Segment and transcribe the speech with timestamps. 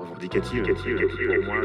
[0.00, 1.56] revendicative, pour moi.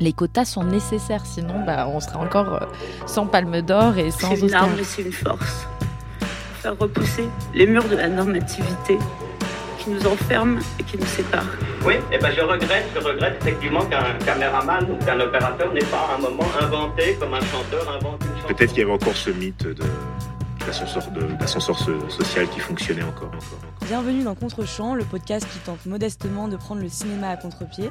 [0.00, 2.66] Les quotas sont nécessaires, sinon bah, on sera encore euh,
[3.06, 5.66] sans palme d'or et sans C'est une arme, c'est une force.
[6.54, 8.98] Faire repousser les murs de la normativité
[9.78, 11.44] qui nous enferment et qui nous séparent.
[11.84, 16.08] Oui, et ben je regrette, je regrette effectivement qu'un caméraman ou qu'un opérateur n'ait pas
[16.10, 18.54] à un moment inventé comme un chanteur invente une chanson.
[18.54, 19.84] Peut-être qu'il y avait encore ce mythe de
[20.66, 21.78] l'ascenseur
[22.10, 23.28] social qui fonctionnait encore.
[23.28, 23.86] encore, encore.
[23.86, 27.90] Bienvenue dans Contre-champ, le podcast qui tente modestement de prendre le cinéma à contre-pied.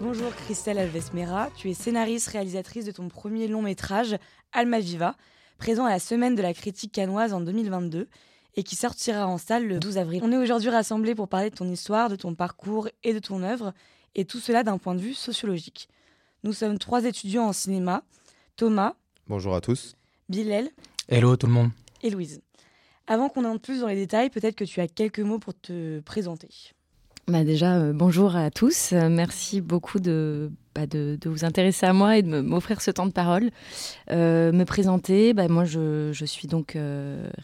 [0.00, 4.16] Bonjour Christelle Alves-Mera, tu es scénariste, réalisatrice de ton premier long métrage,
[4.52, 5.16] Alma Viva,
[5.58, 8.08] présent à la Semaine de la critique canoise en 2022
[8.56, 10.20] et qui sortira en salle le 12 avril.
[10.24, 13.42] On est aujourd'hui rassemblés pour parler de ton histoire, de ton parcours et de ton
[13.42, 13.72] œuvre,
[14.14, 15.88] et tout cela d'un point de vue sociologique.
[16.44, 18.02] Nous sommes trois étudiants en cinéma,
[18.56, 18.94] Thomas,
[19.28, 19.94] Bonjour à tous.
[20.30, 20.70] Bilal
[21.06, 21.70] Hello tout le monde.
[22.02, 22.40] Et Louise.
[23.06, 26.00] Avant qu'on entre plus dans les détails, peut-être que tu as quelques mots pour te
[26.00, 26.48] présenter.
[27.28, 28.94] Bah déjà, euh, bonjour à tous.
[28.94, 32.90] Euh, merci beaucoup de, bah, de, de vous intéresser à moi et de m'offrir ce
[32.90, 33.50] temps de parole.
[34.10, 36.78] Euh, me présenter, bah, moi je, je suis donc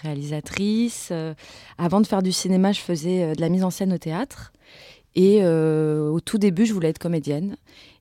[0.03, 1.13] réalisatrice.
[1.77, 4.53] Avant de faire du cinéma, je faisais de la mise en scène au théâtre.
[5.17, 7.57] Et au tout début, je voulais être comédienne.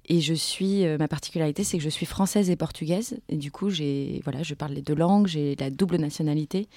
[0.09, 3.19] Et je suis, euh, ma particularité, c'est que je suis française et portugaise.
[3.29, 6.67] Et du coup, j'ai, voilà, je parle les deux langues, j'ai la double nationalité.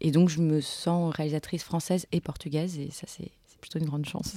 [0.00, 2.78] Et donc, je me sens réalisatrice française et portugaise.
[2.78, 4.34] Et ça, c'est plutôt une grande chance.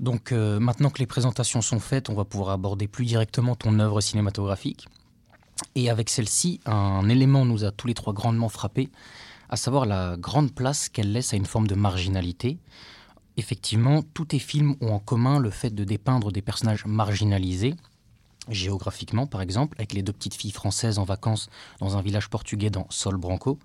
[0.00, 3.78] Donc euh, maintenant que les présentations sont faites, on va pouvoir aborder plus directement ton
[3.78, 4.88] œuvre cinématographique.
[5.74, 8.88] Et avec celle-ci, un élément nous a tous les trois grandement frappés,
[9.50, 12.58] à savoir la grande place qu'elle laisse à une forme de marginalité.
[13.40, 17.74] Effectivement, tous tes films ont en commun le fait de dépeindre des personnages marginalisés,
[18.50, 22.68] géographiquement par exemple, avec les deux petites filles françaises en vacances dans un village portugais
[22.68, 23.58] dans Sol Branco,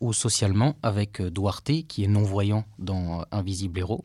[0.00, 4.02] ou socialement avec euh, Duarte, qui est non-voyant dans euh, Invisible Héros.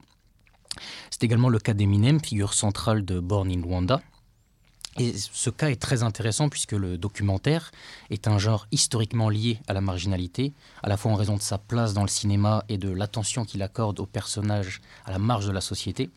[1.10, 4.02] C'est également le cas d'Eminem, figure centrale de Born in Rwanda.
[5.00, 7.72] Et ce cas est très intéressant puisque le documentaire
[8.12, 11.58] est un genre historiquement lié à la marginalité, à la fois en raison de sa
[11.58, 15.52] place dans le cinéma et de l'attention qu'il accorde aux personnages à la marge de
[15.52, 16.12] la société.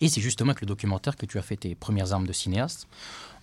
[0.00, 2.86] Et c'est justement avec le documentaire que tu as fait tes premières armes de cinéaste.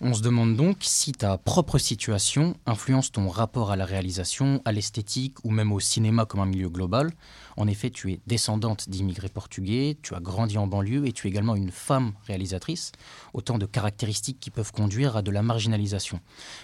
[0.00, 4.72] On se demande donc si ta propre situation influence ton rapport à la réalisation, à
[4.72, 7.12] l'esthétique ou même au cinéma comme un milieu global.
[7.56, 11.30] En effet, tu es descendante d'immigrés portugais, tu as grandi en banlieue et tu es
[11.30, 12.92] également une femme réalisatrice.
[13.32, 16.18] Autant de caractéristiques qui peuvent conduire à de la marginalisation.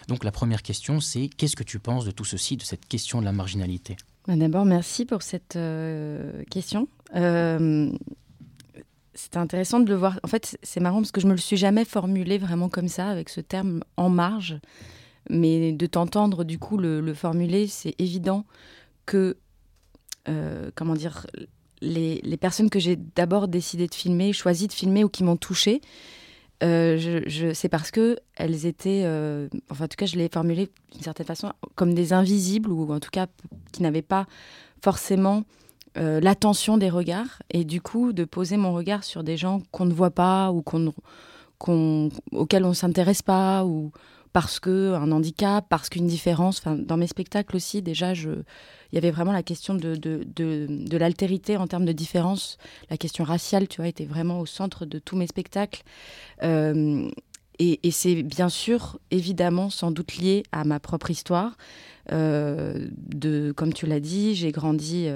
[0.09, 3.21] Donc la première question, c'est qu'est-ce que tu penses de tout ceci, de cette question
[3.21, 3.97] de la marginalité?
[4.27, 6.89] Bah, D'abord, merci pour cette euh, question.
[7.15, 7.91] Euh,
[9.19, 10.21] C'était intéressant de le voir.
[10.23, 13.09] En fait, c'est marrant parce que je me le suis jamais formulé vraiment comme ça,
[13.09, 14.61] avec ce terme en marge.
[15.29, 18.45] Mais de t'entendre, du coup, le, le formuler, c'est évident
[19.07, 19.37] que,
[20.29, 21.27] euh, comment dire,
[21.81, 25.81] les, personnes que j'ai d'abord décidé de filmer, choisi de filmer ou qui m'ont touchée,
[26.63, 27.23] euh,
[27.55, 31.27] c'est parce que elles étaient, euh, enfin en tout cas je l'ai formulé d'une certaine
[31.27, 33.29] façon comme des invisibles ou en tout cas
[33.71, 34.27] qui n'avaient pas
[34.83, 35.45] forcément
[35.97, 39.87] euh, l'attention des regards et du coup de poser mon regard sur des gens qu'on
[39.87, 40.93] ne voit pas ou qu'on,
[41.59, 43.91] qu'on- auxquels on ne s'intéresse pas ou
[44.33, 46.59] parce que un handicap, parce qu'une différence.
[46.59, 50.67] Enfin, dans mes spectacles aussi déjà il y avait vraiment la question de, de, de,
[50.69, 52.59] de l'altérité en termes de différence.
[52.91, 55.83] La question raciale, tu vois, était vraiment au centre de tous mes spectacles.
[56.43, 57.11] Euh,
[57.59, 61.57] et, c'est bien sûr, évidemment, sans doute lié à ma propre histoire.
[62.13, 65.09] Euh, de, comme tu l'as dit, j'ai grandi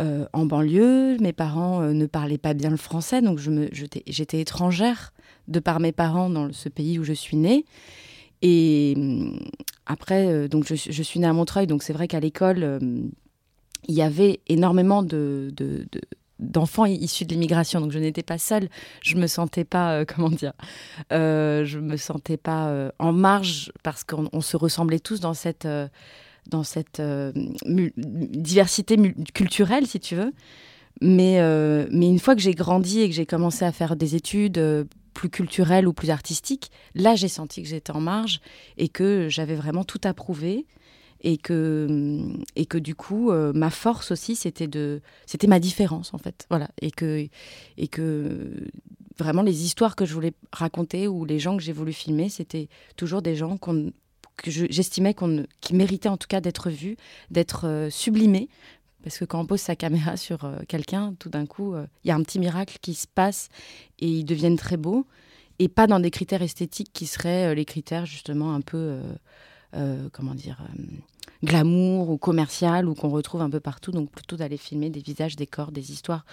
[0.00, 1.18] euh, en banlieue.
[1.20, 5.12] Mes parents euh, ne parlaient pas bien le français, donc j'étais étrangère
[5.48, 7.66] de par mes parents dans ce pays où je suis née.
[8.40, 9.38] Et hum,
[9.84, 12.78] après, euh, donc je, suis née à Montreuil, donc c'est vrai qu'à l'école, euh,
[13.86, 16.00] il y avait énormément de, de- de-
[16.38, 18.68] d'enfants issus de l'immigration, donc je n'étais pas seule.
[19.02, 20.54] Je me sentais pas, comment dire,
[21.10, 25.68] je me sentais pas en marge parce qu'on on se ressemblait tous dans cette
[26.48, 27.32] dans cette euh,
[27.66, 28.96] diversité
[29.34, 30.32] culturelle, si tu veux.
[31.00, 34.14] Mais, euh, mais une fois que j'ai grandi et que j'ai commencé à faire des
[34.14, 34.84] études euh,
[35.14, 38.40] plus culturelles ou plus artistiques, là, j'ai senti que j'étais en marge
[38.76, 40.66] et que j'avais vraiment tout à prouver.
[41.24, 46.18] Et que, et que du coup, ma force aussi, c'était de, c'était ma différence en
[46.18, 47.28] fait, voilà, et que,
[47.76, 48.66] et que
[49.20, 52.68] vraiment les histoires que je voulais raconter ou les gens que j'ai voulu filmer, c'était
[52.96, 53.92] toujours des gens qu'on,
[54.36, 56.96] que je- j'estimais qu'on, qui méritaient en tout cas d'être vus,
[57.30, 58.48] d'être euh, sublimés,
[59.02, 62.08] parce que quand on pose sa caméra sur euh, quelqu'un, tout d'un coup, euh, il
[62.08, 63.48] y a un petit miracle qui se passe
[63.98, 65.06] et ils deviennent très beaux,
[65.58, 69.00] et pas dans des critères esthétiques qui seraient euh, les critères justement un peu,
[70.12, 70.58] comment dire,
[71.42, 73.90] glamour ou commercial ou qu'on retrouve un peu partout.
[73.90, 76.24] Donc plutôt d'aller filmer des visages, des corps, des histoires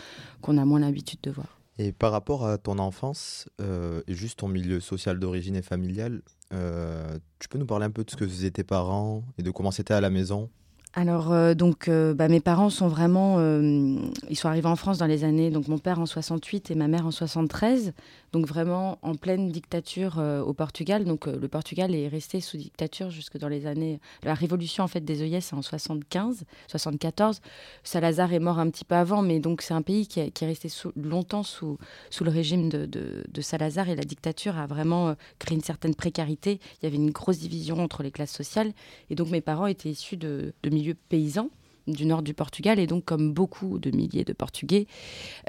[0.42, 1.59] qu'on a moins l'habitude de voir.
[1.82, 6.22] Et par rapport à ton enfance et juste ton milieu social d'origine et familial,
[6.52, 9.72] tu peux nous parler un peu de ce que faisaient tes parents et de comment
[9.72, 10.50] c'était à la maison?
[10.94, 13.36] Alors, euh, donc, euh, bah, mes parents sont vraiment.
[13.38, 13.96] Euh,
[14.30, 15.52] ils sont arrivés en France dans les années.
[15.52, 17.94] Donc, mon père en 68 et ma mère en 73
[18.32, 21.06] donc vraiment en pleine dictature au Portugal.
[21.06, 24.00] Donc le Portugal est resté sous dictature jusque dans les années.
[24.24, 27.42] La révolution en fait des œillets c'est en 75, 74.
[27.84, 30.70] Salazar est mort un petit peu avant, mais donc c'est un pays qui, est resté
[30.96, 31.78] longtemps sous,
[32.10, 36.60] sous le régime de, de, Salazar et la dictature a vraiment créé une certaine précarité.
[36.82, 38.74] Il y avait une grosse division entre les classes sociales
[39.10, 41.50] et donc mes parents étaient issus de milieux paysans
[41.88, 42.80] du nord du Portugal.
[42.80, 44.88] Et donc, comme beaucoup de milliers de Portugais,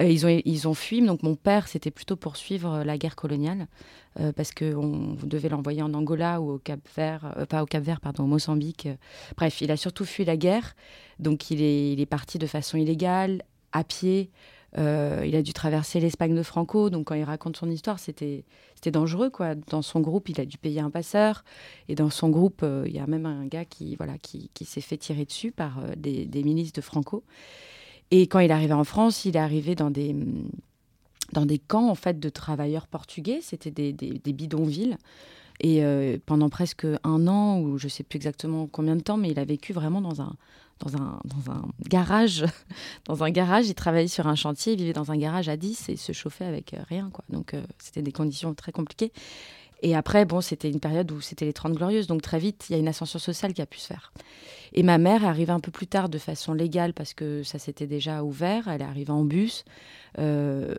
[0.00, 1.03] euh, ils, ont, ils ont fui.
[1.03, 3.67] Donc, mon père, c'était plutôt pour suivre euh, la guerre coloniale,
[4.19, 8.00] euh, parce qu'on devait l'envoyer en Angola ou au Cap Vert, pas au Cap Vert,
[8.00, 8.88] pardon, au Mozambique.
[9.37, 10.75] Bref, il a surtout fui la guerre.
[11.19, 13.43] Donc, il est, il est parti de façon illégale,
[13.73, 14.31] à pied.
[14.79, 18.44] Euh, il a dû traverser l'Espagne de Franco, donc quand il raconte son histoire, c'était
[18.87, 19.55] dangereux quoi.
[19.55, 21.44] Dans son groupe, il a dû payer un passeur,
[21.88, 24.81] et dans son groupe, euh, il y a même un gars qui voilà qui, s'est
[24.81, 27.23] fait tirer dessus par euh, des, milices de Franco.
[28.11, 30.17] Et quand il est arrivé en France, il est arrivé dans des
[31.32, 33.41] dans des camps en fait de travailleurs portugais.
[33.43, 34.97] C'était des, des, bidonvilles.
[35.62, 35.82] Et
[36.25, 39.44] pendant presque un an, ou je sais plus exactement combien de temps, mais il a
[39.44, 40.35] vécu vraiment dans un,
[40.81, 42.44] dans un, garage.
[43.06, 45.88] dans un garage, il travaillait sur un chantier, il vivait dans un garage à 10
[45.88, 47.11] et se chauffait avec euh, rien.
[47.12, 47.25] Quoi.
[47.29, 49.12] Donc euh, c'était des conditions très compliquées.
[49.82, 52.75] Et après, bon, c'était une période où c'était les 30 glorieuses, donc très vite, il
[52.75, 54.12] y a une ascension sociale qui a pu se faire.
[54.75, 57.59] Et ma mère est arrivée un peu plus tard de façon légale parce que ça
[57.59, 58.69] s'était déjà ouvert.
[58.69, 59.65] Elle est arrivée en bus
[60.19, 60.75] euh,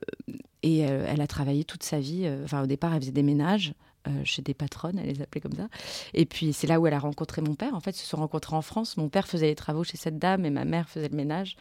[0.61, 2.29] et elle a travaillé toute sa vie.
[2.43, 3.73] Enfin, au départ, elle faisait des ménages
[4.07, 5.67] euh, chez des patronnes, elle les appelait comme ça.
[6.15, 7.75] Et puis c'est là où elle a rencontré mon père.
[7.75, 8.97] En fait, ils se sont rencontrés en France.
[8.97, 11.55] Mon père faisait les travaux chez cette dame et ma mère faisait le ménage.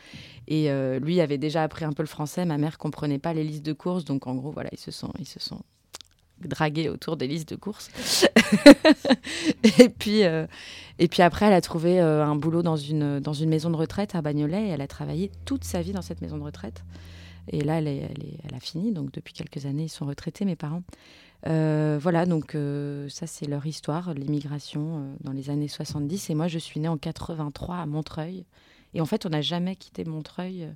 [0.49, 2.47] Et euh, lui avait déjà appris un peu le français.
[2.47, 4.07] Ma mère comprenait pas les listes de courses.
[4.07, 5.61] Donc en gros, voilà, ils se sont, ils se sont
[6.41, 7.91] dragués autour des listes de courses.
[9.79, 10.47] et puis, euh,
[10.99, 14.15] et puis après, elle a trouvé un boulot dans une, dans une maison de retraite
[14.15, 14.69] à Bagnolet.
[14.69, 16.83] Et elle a travaillé toute sa vie dans cette maison de retraite.
[17.49, 18.93] Et là, elle, a fini.
[18.93, 20.83] Donc depuis quelques années, ils sont retraités, mes parents.
[21.47, 26.31] Euh, voilà, donc euh, ça c'est leur histoire, l'immigration euh, dans les années 70.
[26.31, 28.45] Et moi je suis née en 83 à Montreuil.
[28.95, 30.69] Et en fait on n'a jamais quitté Montreuil,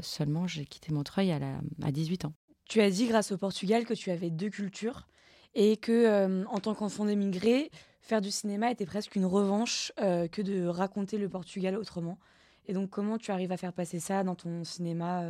[0.00, 1.38] seulement j'ai quitté Montreuil à,
[1.82, 2.32] à 18 ans.
[2.68, 5.06] Tu as dit grâce au Portugal que tu avais deux cultures
[5.54, 7.70] et que en tant qu'enfant d'émigré,
[8.00, 12.18] faire du cinéma était presque une revanche que de raconter le Portugal autrement.
[12.66, 15.22] Et donc comment tu arrives à faire passer ça dans ton cinéma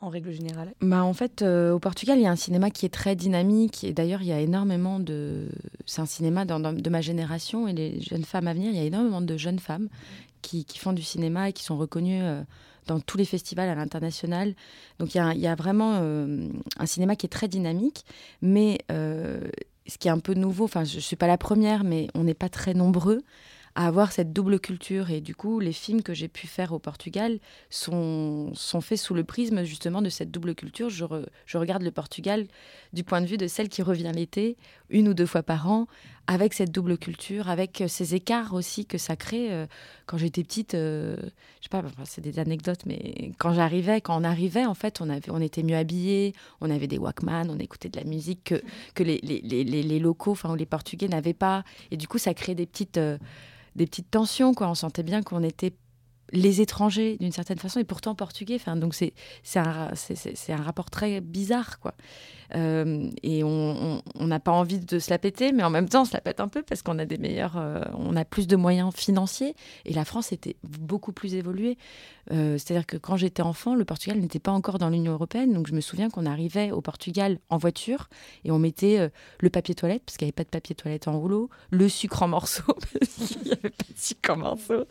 [0.00, 0.74] en règle générale?
[0.80, 3.84] Bah, En fait, euh, au Portugal, il y a un cinéma qui est très dynamique.
[3.84, 5.48] Et d'ailleurs, il y a énormément de.
[5.86, 8.70] C'est un cinéma de ma génération et les jeunes femmes à venir.
[8.70, 9.88] Il y a énormément de jeunes femmes
[10.42, 12.42] qui, font du cinéma et qui sont reconnues euh,
[12.86, 14.54] dans tous les festivals à l'international.
[14.98, 16.48] Donc, il y, a, vraiment euh,
[16.78, 18.04] un cinéma qui est très dynamique.
[18.40, 22.08] Mais ce qui est un peu nouveau, enfin, je ne suis pas la première, mais
[22.14, 23.22] on n'est pas très nombreux
[23.74, 25.10] à avoir cette double culture.
[25.10, 27.38] Et du coup, les films que j'ai pu faire au Portugal
[27.68, 30.90] sont, sont faits sous le prisme justement de cette double culture.
[30.90, 31.04] Je,
[31.46, 32.46] je regarde le Portugal
[32.92, 34.56] du point de vue de celle qui revient l'été,
[34.88, 35.86] une ou deux fois par an,
[36.26, 39.52] avec cette double culture, avec ces écarts aussi que ça crée.
[39.52, 39.66] Euh,
[40.06, 41.16] quand j'étais petite, euh,
[41.60, 45.08] je sais pas, c'est des anecdotes, mais quand j'arrivais, quand on arrivait, en fait, on,
[45.08, 48.54] avait, on était mieux habillés, on avait des Walkman, on écoutait de la musique
[48.94, 51.64] que, les, locaux, enfin, les Portugais n'avaient pas.
[51.90, 52.98] Et du coup, ça crée des petites...
[52.98, 53.18] Euh,
[53.76, 54.52] des petites tensions.
[54.52, 54.68] Quoi.
[54.68, 55.72] On sentait bien qu'on était
[56.32, 58.58] les étrangers d'une certaine façon et pourtant portugais.
[58.76, 59.12] Donc c'est
[59.56, 59.90] un,
[60.48, 61.80] un rapport très bizarre.
[61.80, 61.94] quoi.
[62.56, 66.04] Euh, et on n'a pas envie de se la péter, mais en même temps, on
[66.04, 68.56] se la pète un peu parce qu'on a des meilleurs, euh, on a plus de
[68.56, 69.54] moyens financiers.
[69.84, 71.78] Et la France était beaucoup plus évoluée.
[72.32, 75.52] Euh, c'est-à-dire que quand j'étais enfant, le Portugal n'était pas encore dans l'Union européenne.
[75.52, 78.08] Donc je me souviens qu'on arrivait au Portugal en voiture
[78.44, 79.10] et on mettait
[79.40, 82.22] le papier toilette, parce qu'il n'y avait pas de papier toilette en rouleau, le sucre
[82.22, 82.62] en morceaux,
[82.98, 84.84] parce qu'il n'y avait pas de sucre en morceaux.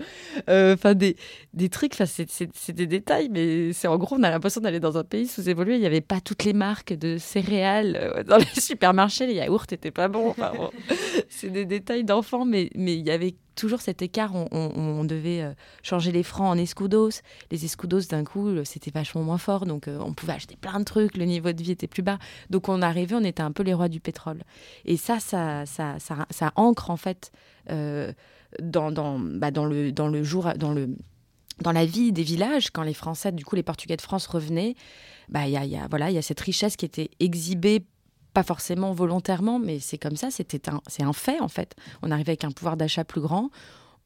[0.47, 1.15] Enfin, des,
[1.53, 5.03] des trucs, c'est des détails, mais c'est en gros, on a l'impression d'aller dans un
[5.03, 5.75] pays sous-évolué.
[5.75, 9.65] Il n'y avait pas toutes les marques de céréales euh, dans les supermarchés, les yaourts
[9.71, 10.35] n'étaient pas bons.
[11.29, 14.31] c'est des détails d'enfants, mais mais il y avait toujours cet écart.
[14.35, 17.21] On, devait euh, changer les francs en escudos.
[17.51, 20.85] Les escudos, d'un coup, euh, c'était vachement moins fort, donc on pouvait acheter plein de
[20.85, 21.17] trucs.
[21.17, 22.19] Le niveau de vie était plus bas,
[22.49, 24.43] donc on arrivait, on était un peu les rois du pétrole.
[24.85, 27.31] Et ça, ça, ça, ça, ancre en fait
[27.67, 30.89] dans dans, bah, dans le dans le jour dans le
[31.61, 34.75] dans la vie des villages, quand les Français, du coup les Portugais de France revenaient,
[35.29, 37.85] bah y a, y a, voilà il y a cette richesse qui était exhibée
[38.33, 41.75] pas forcément volontairement, mais c'est comme ça, un, c'est un fait en fait.
[42.01, 43.49] On arrivait avec un pouvoir d'achat plus grand,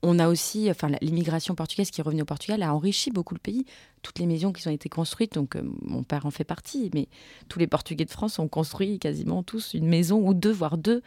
[0.04, 3.40] on a aussi, enfin, l'immigration portugaise qui est revenue au Portugal a enrichi beaucoup le
[3.40, 3.66] pays.
[4.02, 7.08] Toutes les maisons qui ont été construites, donc euh, mon père en fait partie, mais
[7.48, 11.02] tous les Portugais de France ont construit quasiment tous une maison ou deux, voire deux,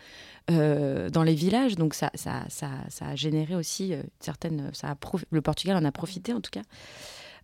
[0.51, 1.77] euh, dans les villages.
[1.77, 4.71] Donc ça, ça, ça, a généré aussi euh, certaines.
[4.73, 4.97] Ça a
[5.31, 6.63] le Portugal en a profité en tout cas.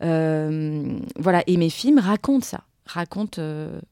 [0.01, 3.41] voilà, et mes films racontent ça racontent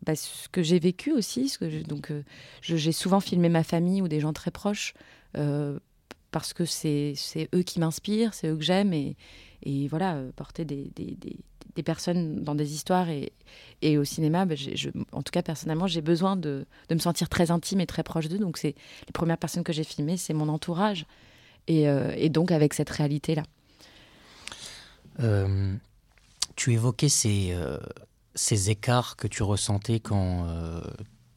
[0.02, 1.56] bah, ce que j'ai vécu aussi.
[1.86, 2.12] Donc,
[2.60, 4.94] j'ai souvent filmé ma famille ou des gens très proches
[6.30, 7.14] parce que c'est
[7.54, 8.92] eux qui m'inspirent, c'est eux que j'aime.
[8.92, 9.16] Et,
[9.88, 10.90] voilà, euh, porter des,
[11.84, 16.66] personnes dans des histoires et, au cinéma, je, en tout cas personnellement, j'ai besoin de,
[16.90, 18.38] me sentir très intime et très proche d'eux.
[18.38, 18.74] Donc c'est
[19.06, 21.06] les premières personnes que j'ai filmées, c'est mon entourage.
[21.66, 23.42] Et, euh, donc avec cette réalité-là.
[25.20, 25.74] Euh,
[26.56, 27.54] tu évoquais ces,
[28.70, 30.46] écarts que tu ressentais quand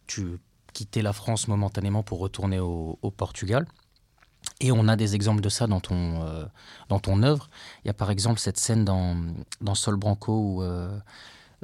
[0.08, 0.40] tu
[0.74, 3.66] quittais la France momentanément pour retourner au Portugal.
[4.64, 6.46] Et on a des exemples de ça dans ton, euh,
[6.88, 7.50] dans ton œuvre.
[7.84, 9.18] Il y a par exemple cette scène dans,
[9.60, 10.98] dans Sol Branco où euh,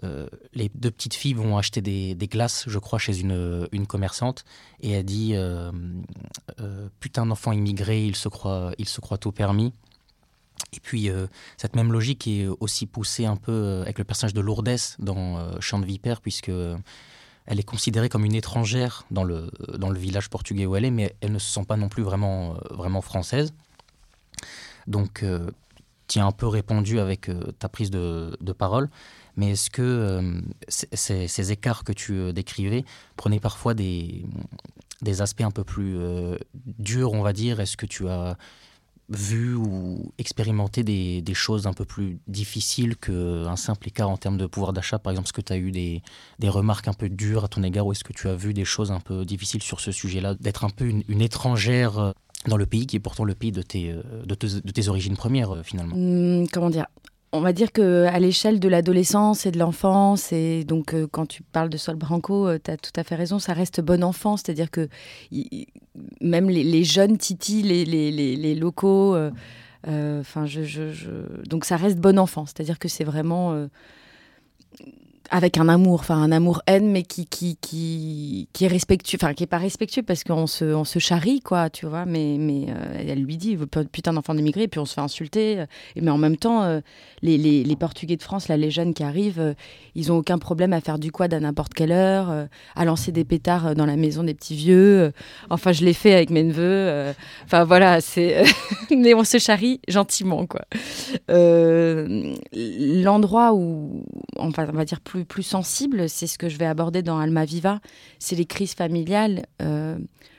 [0.03, 3.88] euh, les deux petites filles vont acheter des, des, glaces, je crois, chez une, une
[3.88, 4.44] commerçante.
[4.82, 5.34] Et elle dit
[7.00, 9.74] Putain d'enfant immigré, il se, croit, il se croit tout permis.
[10.74, 11.10] Et puis,
[11.56, 15.79] cette même logique est aussi poussée un peu avec le personnage de Lourdes dans Chant
[15.79, 16.51] de Vipère, puisque
[17.50, 20.91] elle est considérée comme une étrangère dans le, dans le village portugais où elle est,
[20.91, 23.56] mais elle ne se sent pas non plus vraiment, euh, vraiment française.
[24.86, 25.50] Donc, euh,
[26.08, 28.88] tu as un peu répondu avec euh, ta prise de, de, parole,
[29.36, 34.25] mais est-ce que ces, ces, écarts que tu décrivais prenaient parfois des,
[35.01, 35.98] des aspects un peu plus
[36.53, 37.60] durs, on va dire?
[37.60, 38.38] Est-ce que tu as
[39.10, 44.46] vu ou expérimenté des, choses un peu plus difficiles qu'un simple écart en termes de
[44.46, 45.00] pouvoir d'achat?
[45.00, 46.01] Par exemple, est-ce que tu as eu des,
[46.39, 48.66] des, remarques un peu dures à ton égard ou est-ce que tu as vu des
[48.66, 50.36] choses un peu difficiles sur ce sujet-là?
[50.36, 52.12] D'être un peu une, étrangère euh,
[52.48, 55.56] dans le pays qui est pourtant le pays de tes, euh, de tes origines premières,
[55.56, 55.96] euh, finalement.
[55.96, 56.86] Mmh, Comment dire?
[57.32, 61.28] On va dire que à l'échelle de l'adolescence et de l'enfance, et donc euh, quand
[61.28, 64.04] tu parles de Sol Branco, euh, tu as tout à fait raison, ça reste bon
[64.04, 64.90] enfant, c'est-à-dire que
[66.22, 69.32] même les, jeunes titis, les, locaux, euh,
[70.20, 70.90] enfin, je,
[71.48, 73.68] donc ça reste bon enfant, c'est-à-dire que c'est vraiment
[75.32, 79.44] avec un amour, enfin un amour-haine, mais qui, qui, qui, qui, est respectueux, enfin qui
[79.44, 82.06] est pas respectueux parce qu'on se, on se charrie, quoi, tu vois.
[82.06, 83.58] Mais, mais euh, elle lui dit,
[83.92, 85.66] putain d'enfant d'immigré, et puis on se fait insulter.
[85.96, 86.80] Et, mais en même temps, euh,
[87.22, 89.54] les, les, les, Portugais de France, là, les jeunes qui arrivent, euh,
[89.96, 93.24] ils ont aucun problème à faire du quad à n'importe quelle heure, à lancer des
[93.24, 95.12] pétards dans la maison des petits vieux.
[95.50, 97.14] enfin, je l'ai fait avec mes neveux.
[97.46, 98.44] Enfin, voilà, c'est.
[98.92, 100.62] mais on se charrie gentiment, quoi.
[102.54, 104.04] L'endroit où,
[104.38, 107.46] enfin, on va dire plus plus, sensible, c'est ce que je vais aborder dans Alma
[107.46, 107.80] Viva,
[108.20, 109.46] c'est les crises familiales.
[109.62, 109.98] Euh,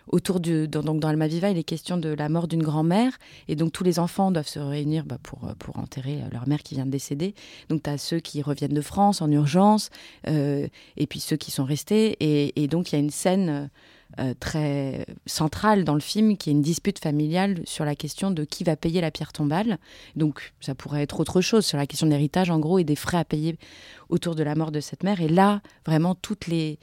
[0.08, 3.16] autour de donc dans Alma Viva, il est question de la mort d'une grand-mère.
[3.48, 6.74] Et donc, tous les enfants doivent se réunir bah, pour, pour enterrer leur mère qui
[6.74, 7.34] vient de décéder.
[7.68, 9.90] Donc, tu as ceux qui reviennent de France en urgence,
[10.26, 12.16] euh, et puis ceux qui sont restés.
[12.20, 13.70] Et, et donc, il y a une scène
[14.18, 18.44] euh, très centrale dans le film, qui est une dispute familiale sur la question de
[18.44, 19.78] qui va payer la pierre tombale.
[20.16, 22.96] Donc ça pourrait être autre chose sur la question de l'héritage en gros et des
[22.96, 23.56] frais à payer
[24.08, 25.20] autour de la mort de cette mère.
[25.20, 26.78] Et là, vraiment toutes les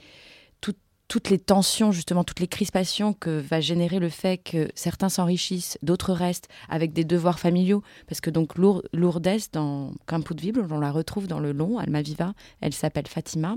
[1.38, 6.48] tensions, justement, toutes les crispations que va générer le fait que certains s'enrichissent, d'autres restent
[6.68, 7.82] avec des devoirs familiaux.
[8.06, 12.02] Parce que donc Lourdes, dans Campo de Vible, on la retrouve dans le long, Alma
[12.02, 13.56] Viva, elle s'appelle Fatima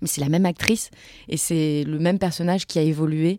[0.00, 0.90] mais c'est la même actrice
[1.28, 3.38] et c'est le même personnage qui a évolué.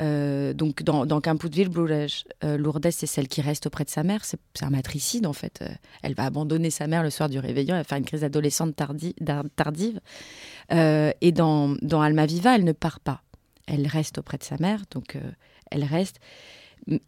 [0.00, 3.90] Euh, donc dans, dans Campo de Ville, euh, Lourdes, c'est celle qui reste auprès de
[3.90, 4.24] sa mère.
[4.24, 5.60] C'est un matricide en fait.
[5.62, 5.68] Euh,
[6.02, 7.74] elle va abandonner sa mère le soir du réveillon.
[7.74, 10.00] Elle va faire une crise adolescente tardive.
[10.70, 13.22] et dans, dans Alma Viva, elle ne part pas.
[13.66, 14.82] Elle reste auprès de sa mère.
[14.90, 15.16] Donc
[15.70, 16.18] elle reste.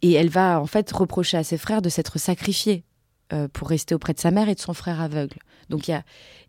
[0.01, 2.83] Et elle va en fait reprocher à ses frères de s'être sacrifiés
[3.53, 5.37] pour rester auprès de sa mère et de son frère aveugle.
[5.69, 6.03] Donc il y a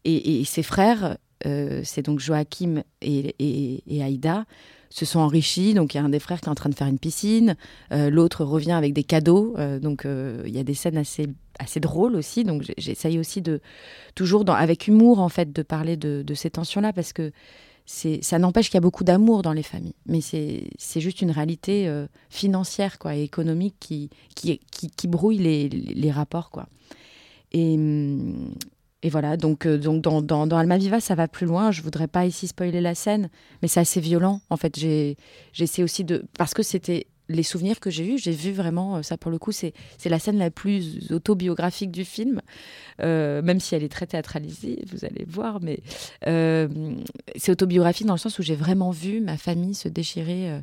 [0.04, 1.16] et, ses frères
[1.46, 3.34] euh, c'est donc Joachim et,
[3.86, 4.44] et, Aïda,
[4.90, 5.74] se sont enrichis.
[5.74, 7.56] Donc il y a un des frères qui est en train de faire une piscine,
[7.92, 9.54] euh, l'autre revient avec des cadeaux.
[9.58, 12.44] Euh, donc il y a des scènes assez, assez drôles aussi.
[12.44, 13.60] Donc j'essaye aussi de,
[14.14, 17.32] toujours avec humour en fait, de parler de, ces tensions-là parce que
[17.88, 19.94] ça n'empêche qu'il y a beaucoup d'amour dans les familles.
[20.06, 21.90] Mais c'est juste une réalité
[22.28, 26.50] financière quoi, et économique qui, qui, qui, brouille les, les, rapports.
[26.50, 26.68] Quoi.
[27.52, 28.52] Et, hum,
[29.02, 31.70] et voilà, donc, euh, donc dans, dans, dans, Almaviva, ça va plus loin.
[31.70, 33.30] Je voudrais pas ici spoiler la scène,
[33.62, 34.40] mais c'est assez violent.
[34.50, 35.16] En fait, j'ai
[35.58, 36.24] essayé aussi de.
[36.36, 39.38] Parce que c'était les souvenirs que j'ai eus, j'ai vu vraiment, euh, ça pour le
[39.38, 39.72] coup, c'est
[40.04, 42.40] la scène la plus autobiographique du film,
[43.00, 45.80] euh, même si elle est très théâtralisée, vous allez voir, mais
[47.36, 50.60] c'est autobiographique dans le sens où j'ai vraiment vu ma famille se déchirer euh,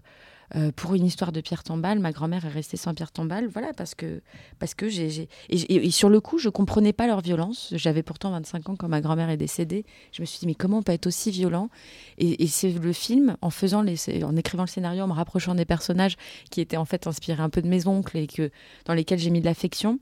[0.75, 3.95] pour une histoire de Pierre Tombal, ma grand-mère est restée sans Pierre Tombal, voilà, parce
[3.95, 4.21] que,
[4.59, 5.27] parce que j'ai.
[5.49, 7.73] Et, sur le coup, je comprenais pas leur violence.
[7.75, 9.85] J'avais pourtant 25 ans quand ma grand-mère est décédée.
[10.11, 11.69] Je me suis dit, mais comment on peut être aussi violent?
[12.17, 15.65] Et, c'est le film, en, faisant les, en écrivant le scénario, en me rapprochant des
[15.65, 16.15] personnages
[16.51, 18.51] qui étaient en fait inspirés un peu de mes oncles et que,
[18.85, 19.99] dans lesquels j'ai mis de l'affection,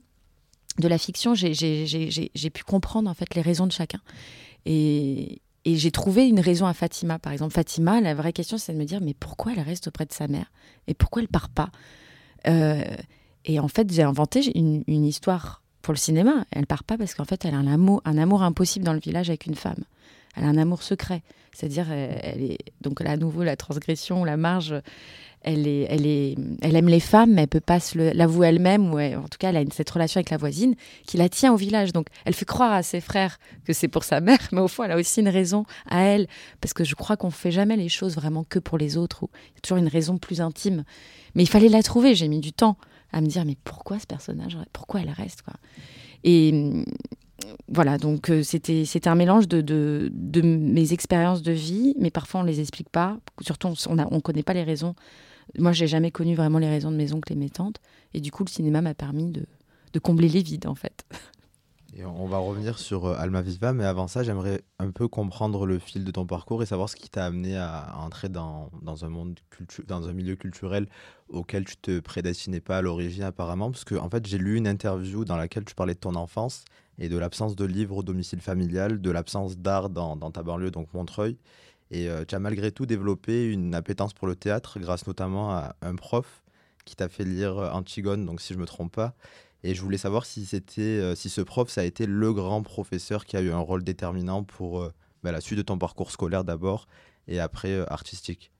[0.78, 4.00] de la fiction, j'ai pu comprendre en fait les raisons de chacun.
[4.66, 7.18] Et, et j'ai trouvé une raison à Fatima.
[7.18, 10.04] Par exemple, Fatima, la vraie question, c'est de me dire, mais pourquoi elle reste auprès
[10.04, 10.52] de sa mère?
[10.86, 11.70] Et pourquoi elle part pas?
[12.46, 12.84] Euh,
[13.46, 16.44] Et en fait, j'ai inventé une, histoire pour le cinéma.
[16.50, 19.00] Elle part pas parce qu'en fait, elle a un amour, un amour impossible dans le
[19.00, 19.84] village avec une femme.
[20.36, 21.22] Elle a un amour secret.
[21.52, 24.74] C'est-à-dire, elle, est donc là à nouveau la transgression, la marge
[25.44, 28.98] elle, est, elle, est, elle aime les femmes, mais elle peut pas l'avouer elle-même, ou
[28.98, 30.74] en tout cas, elle a cette relation avec la voisine
[31.06, 31.92] qui la tient au village.
[31.92, 34.84] Donc, elle fait croire à ses frères que c'est pour sa mère, mais au fond,
[34.84, 36.26] elle a aussi une raison à elle,
[36.60, 39.56] parce que je crois qu'on fait jamais les choses vraiment que pour les autres, il
[39.56, 40.84] y a toujours une raison plus intime.
[41.34, 42.76] Mais il fallait la trouver, j'ai mis du temps
[43.12, 45.54] à me dire, mais pourquoi ce personnage, pourquoi elle reste quoi?
[46.24, 46.84] Et
[47.68, 52.40] voilà, donc euh, c'était c'était un mélange de, de, mes expériences de vie, mais parfois
[52.40, 53.18] on les explique pas.
[53.40, 54.94] Surtout, on ne on connaît pas les raisons
[55.58, 57.80] moi, j'ai jamais connu vraiment les raisons de mes oncles et mes tantes.
[58.12, 59.46] Et du coup, le cinéma m'a permis de,
[59.92, 61.04] de, combler les vides, en fait.
[61.96, 65.64] Et on va revenir sur euh, Alma Viva, mais avant ça, j'aimerais un peu comprendre
[65.64, 69.04] le fil de ton parcours et savoir ce qui t'a amené à entrer dans, dans
[69.04, 69.38] un monde
[69.86, 70.88] dans un milieu culturel
[71.28, 74.66] auquel tu te prédestinais pas à l'origine apparemment, parce que en fait, j'ai lu une
[74.66, 76.64] interview dans laquelle tu parlais de ton enfance
[76.98, 80.70] et de l'absence de livres au domicile familial, de l'absence d'art dans, dans ta banlieue,
[80.70, 81.36] donc Montreuil.
[81.90, 85.76] Et euh, tu as malgré tout développé une appétence pour le théâtre grâce notamment à
[85.82, 86.42] un prof
[86.84, 89.14] qui t'a fait lire euh, Antigone, donc si je me trompe pas.
[89.62, 92.62] Et je voulais savoir si, c'était, euh, si ce prof, ça a été le grand
[92.62, 94.90] professeur qui a eu un rôle déterminant pour
[95.22, 96.86] bah, la suite de ton parcours scolaire d'abord
[97.28, 98.50] et après artistique.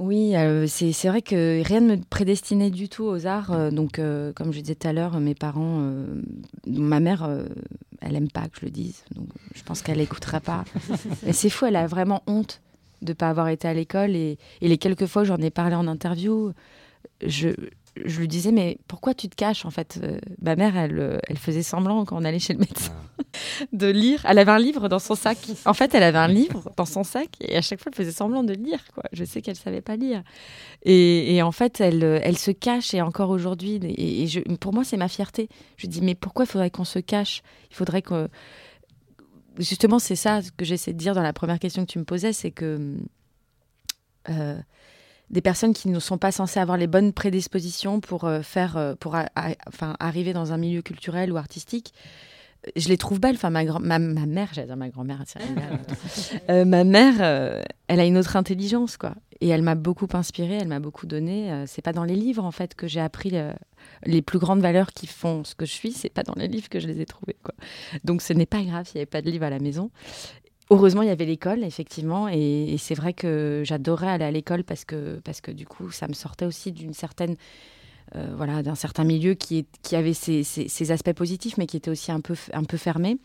[0.00, 0.34] Oui,
[0.66, 3.70] c'est vrai que rien ne me prédestinait du tout aux arts.
[3.70, 4.00] donc,
[4.34, 5.86] comme je disais tout à l'heure, mes parents,
[6.66, 7.28] ma mère
[8.00, 10.64] elle aime pas que je le dise, donc je pense qu'elle n'écoutera pas.
[11.24, 12.60] Mais c'est fou, elle a vraiment honte
[13.02, 14.16] de ne pas avoir été à l'école.
[14.16, 16.52] Et, les quelques fois où j'en ai parlé en interview,
[17.24, 17.48] je,
[18.04, 21.18] je lui disais, mais pourquoi tu te caches En fait, euh, ma mère, elle, euh,
[21.28, 22.92] elle faisait semblant quand on allait chez le médecin
[23.72, 24.24] de lire.
[24.26, 25.38] Elle avait un livre dans son sac.
[25.64, 28.12] En fait, elle avait un livre dans son sac et à chaque fois, elle faisait
[28.12, 28.80] semblant de lire.
[28.94, 29.04] Quoi.
[29.12, 30.22] Je sais qu'elle savait pas lire.
[30.84, 33.80] Et, en fait, elle, euh, elle se cache et encore aujourd'hui.
[33.82, 35.48] Et, je, pour moi, c'est ma fierté.
[35.76, 37.42] Je dis, mais pourquoi il faudrait qu'on se cache?
[37.70, 38.28] Il faudrait que.
[39.58, 42.32] Justement, c'est ça que j'essaie de dire dans la première question que tu me posais,
[42.32, 42.96] c'est que
[45.30, 48.94] des personnes qui ne sont pas censées avoir les bonnes prédispositions pour euh, faire, euh,
[48.98, 49.16] pour
[49.66, 51.94] enfin, arriver dans un milieu culturel ou artistique.
[52.76, 53.36] Je les trouve belles.
[53.36, 55.24] Enfin, ma, ma, ma mère, j'allais dire ma grand-mère,
[56.50, 59.14] euh, ma mère, elle a une autre intelligence, quoi.
[59.40, 61.64] Et elle m'a beaucoup inspirée, elle m'a beaucoup donné.
[61.66, 63.32] c'est pas dans les livres, en fait, que j'ai appris
[64.04, 65.92] les plus grandes valeurs qui font ce que je suis.
[65.92, 67.54] C'est pas dans les livres que je les ai trouvées, quoi.
[68.04, 69.90] Donc, ce n'est pas grave s'il n'y avait pas de livre à la maison.
[70.72, 74.84] Heureusement, il y avait l'école, effectivement, et, c'est vrai que j'adorais aller à l'école parce
[74.84, 77.34] que, parce que du coup, ça me sortait aussi d'une certaine,
[78.14, 82.12] euh, voilà, d'un certain milieu qui, qui avait ses, aspects positifs, mais qui était aussi
[82.12, 83.18] un peu, un peu fermé.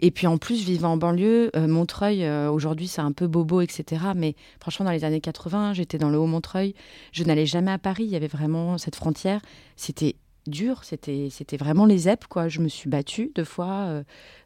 [0.00, 3.60] Et puis en plus, vivant en banlieue, euh, Montreuil, euh, aujourd'hui, c'est un peu bobo,
[3.60, 4.02] etc.
[4.16, 6.74] Mais franchement, dans les années 80, j'étais dans le Haut-Montreuil,
[7.12, 9.42] je n'allais jamais à Paris, il y avait vraiment cette frontière.
[9.76, 10.16] C'était
[10.48, 12.48] dur, c'était c'était vraiment les EP quoi.
[12.48, 13.86] Je me suis battue deux fois.
[13.86, 14.02] Euh,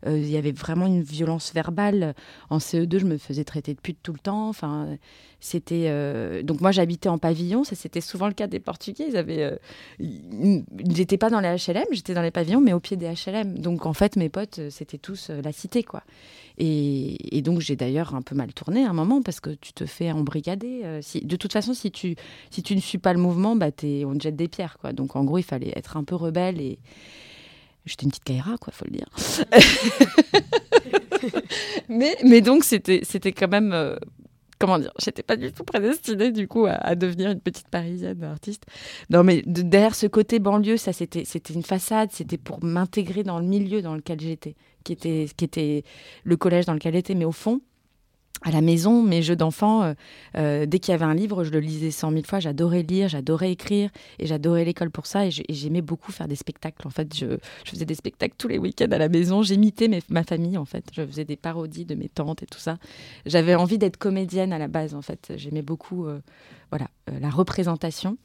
[0.06, 2.14] euh, il y avait vraiment une violence verbale.
[2.48, 4.48] En CE2, je me faisais traiter de pute tout le temps.
[4.48, 4.96] Enfin,
[5.40, 7.64] c'était euh, donc moi j'habitais en pavillon.
[7.64, 9.06] Ça c'était souvent le cas des Portugais.
[9.08, 9.58] Ils avaient,
[9.98, 13.58] j'étais pas dans les HLM, j'étais dans les pavillons, mais au pied des HLM.
[13.58, 16.02] Donc en fait mes potes c'était tous la cité quoi.
[16.62, 19.86] Et, donc j'ai d'ailleurs un peu mal tourné à un moment parce que tu te
[19.86, 21.00] fais embrigader.
[21.00, 22.16] si, de toute façon, si tu
[22.50, 23.68] si tu ne suis pas le mouvement, bah
[24.04, 24.92] on te jette des pierres quoi.
[24.92, 26.78] Donc en gros il fallait être un peu rebelle et
[27.86, 29.08] j'étais une petite Kaira, quoi, faut le dire.
[31.88, 33.96] mais, mais donc c'était quand même euh,
[34.58, 38.64] comment dire, j'étais pas du tout prédestinée du coup à, devenir une petite parisienne artiste.
[39.08, 43.38] Non, mais derrière ce côté banlieue, ça c'était c'était une façade, c'était pour m'intégrer dans
[43.38, 45.84] le milieu dans lequel j'étais, qui était qui était
[46.24, 47.60] le collège dans lequel j'étais, mais au fond,
[48.42, 49.92] à la maison, mes jeux d'enfants, euh,
[50.36, 52.40] euh, dès qu'il y avait un livre, je le lisais cent mille fois.
[52.40, 55.26] J'adorais lire, j'adorais écrire et j'adorais l'école pour ça.
[55.26, 56.86] Et j'aimais beaucoup faire des spectacles.
[56.86, 59.42] En fait, je, faisais des spectacles tous les week-ends à la maison.
[59.42, 60.84] J'imitais ma famille, en fait.
[60.94, 62.78] Je faisais des parodies de mes tantes et tout ça.
[63.26, 65.34] J'avais envie d'être comédienne à la base, en fait.
[65.36, 66.20] J'aimais beaucoup euh,
[66.70, 66.88] voilà,
[67.20, 68.16] la représentation.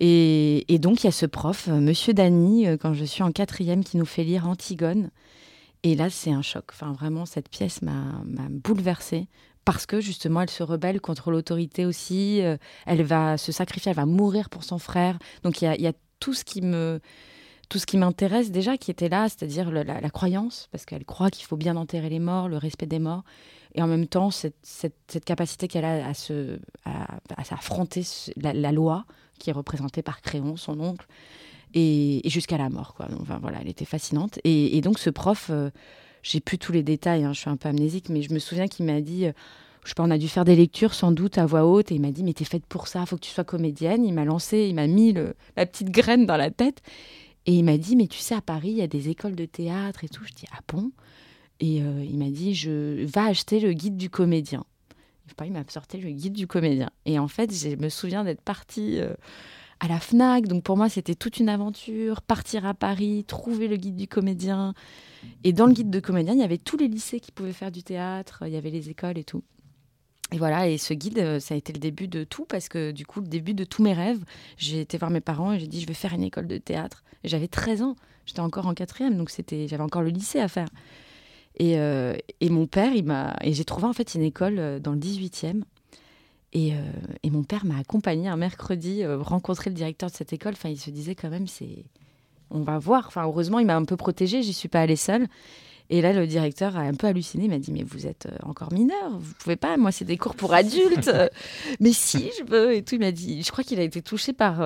[0.00, 3.84] Et, et, donc, il y a ce prof, Monsieur Dany, quand je suis en quatrième,
[3.84, 5.10] qui nous fait lire Antigone.
[5.84, 6.64] Et là, c'est un choc.
[6.72, 9.28] Enfin, vraiment, cette pièce m'a bouleversée
[9.64, 13.96] parce que justement elle se rebelle contre l'autorité aussi, euh, elle va se sacrifier, elle
[13.96, 15.18] va mourir pour son frère.
[15.42, 17.00] Donc il y a, tout ce qui me
[17.68, 21.46] tout ce qui m'intéresse déjà qui était là, c'est-à-dire la, croyance, parce qu'elle croit qu'il
[21.46, 23.24] faut bien enterrer les morts, le respect des morts,
[23.74, 27.18] et en même temps cette, cette, capacité qu'elle a à, se, à,
[27.50, 28.02] affronter
[28.36, 29.06] la, loi
[29.38, 31.06] qui est représentée par Créon, son oncle,
[31.74, 32.94] et, jusqu'à la mort.
[32.94, 33.08] Quoi.
[33.20, 34.38] Enfin, voilà, elle était fascinante.
[34.44, 35.70] Et, donc ce prof, euh,
[36.22, 38.68] j'ai plus tous les détails, hein, je suis un peu amnésique, mais je me souviens
[38.68, 39.32] qu'il m'a dit, euh,
[39.82, 41.96] je sais pas, on a dû faire des lectures sans doute à voix haute, et
[41.96, 44.04] il m'a dit, mais t'es faite pour ça, faut que tu sois comédienne.
[44.04, 46.80] Il m'a lancé, il m'a mis le, la petite graine dans la tête,
[47.46, 49.44] et il m'a dit, mais tu sais, à Paris, il y a des écoles de
[49.44, 50.24] théâtre et tout.
[50.24, 50.92] Je dis, ah bon?
[51.60, 54.64] Et euh, il m'a dit, je va acheter le guide du comédien.
[55.44, 56.90] Il m'a sorti le guide du comédien.
[57.06, 59.00] Et en fait, je me souviens d'être partie.
[59.80, 60.46] À la FNAC.
[60.46, 62.22] Donc pour moi, c'était toute une aventure.
[62.22, 64.74] Partir à Paris, trouver le guide du comédien.
[65.42, 67.70] Et dans le guide de comédien, il y avait tous les lycées qui pouvaient faire
[67.70, 69.42] du théâtre, il y avait les écoles et tout.
[70.32, 72.90] Et voilà, et ce guide, euh, ça a été le début de tout, parce que
[72.90, 74.24] du coup, le début de tous mes rêves,
[74.56, 77.04] j'ai été voir mes parents et j'ai dit, je vais faire une école de théâtre.
[77.24, 80.68] J'avais 13 ans, j'étais encore en quatrième, donc c'était, j'avais encore le lycée à faire.
[81.56, 84.78] Et, euh, et mon père, il m'a, et j'ai trouvé en fait une école euh,
[84.80, 85.62] dans le 18e
[86.56, 86.72] euh, et,
[87.34, 90.52] mon père m'a accompagné un mercredi euh, rencontrer le directeur de cette école.
[90.52, 91.84] Enfin, il se disait quand même, c'est,
[92.50, 93.06] on va voir.
[93.08, 94.42] Enfin, heureusement, il m'a un peu protégée.
[94.42, 95.26] J'y suis pas allée seule.
[95.90, 97.44] Et là, le directeur a un peu halluciné.
[97.44, 99.76] Il m'a dit Mais vous êtes euh, encore mineur, vous pouvez pas.
[99.76, 101.10] Moi, c'est des cours pour adultes.
[101.80, 102.74] mais si, je veux.
[102.74, 102.94] Et tout.
[102.94, 104.62] Il m'a dit Je crois qu'il a été touché par,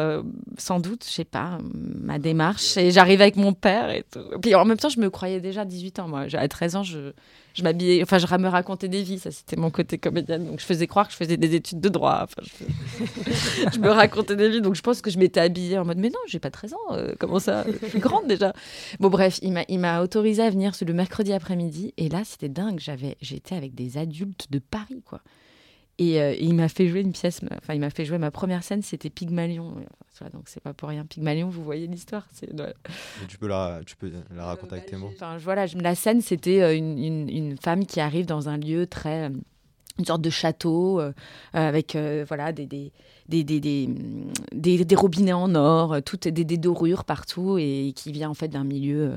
[0.58, 2.76] sans doute, je sais pas, ma démarche.
[2.76, 4.20] Et j'arrive avec mon père et tout.
[4.40, 6.08] puis en même temps, je me croyais déjà 18 ans.
[6.08, 7.12] Moi, à 13 ans, je
[7.58, 10.46] je m'habillais, enfin, je me racontais des vies, ça c'était mon côté comédienne.
[10.46, 12.26] Donc je faisais croire que je faisais des études de droit.
[13.72, 13.78] Je...
[13.80, 16.18] me racontais des vies, donc je pense que je m'étais habillée en mode, mais non,
[16.26, 17.64] j'ai pas 13 ans, euh, comment ça?
[17.82, 18.52] Je suis grande déjà.
[19.00, 23.16] Bon, bref, il m'a autorisé à venir le mercredi après-midi, et là c'était dingue, j'avais,
[23.20, 25.20] j'étais avec des adultes de Paris, quoi.
[25.98, 28.62] Et, euh, il m'a fait jouer une pièce, enfin, il m'a fait jouer ma première
[28.62, 29.74] scène, c'était Pygmalion.
[30.32, 31.04] donc c'est pas pour rien.
[31.04, 32.26] Pygmalion, vous voyez l'histoire.
[33.28, 35.10] Tu peux la, tu peux la raconter avec tes mots.
[35.12, 38.86] Enfin, voilà, la scène, c'était euh, une, une, une, femme qui arrive dans un lieu
[38.86, 39.28] très.
[39.28, 39.30] Euh,
[39.98, 41.02] une sorte de château
[41.52, 41.96] avec
[42.28, 42.92] voilà des des,
[43.26, 48.34] des, des, des, robinets en or, toutes des, des dorures partout et, qui vient en
[48.34, 49.10] fait d'un milieu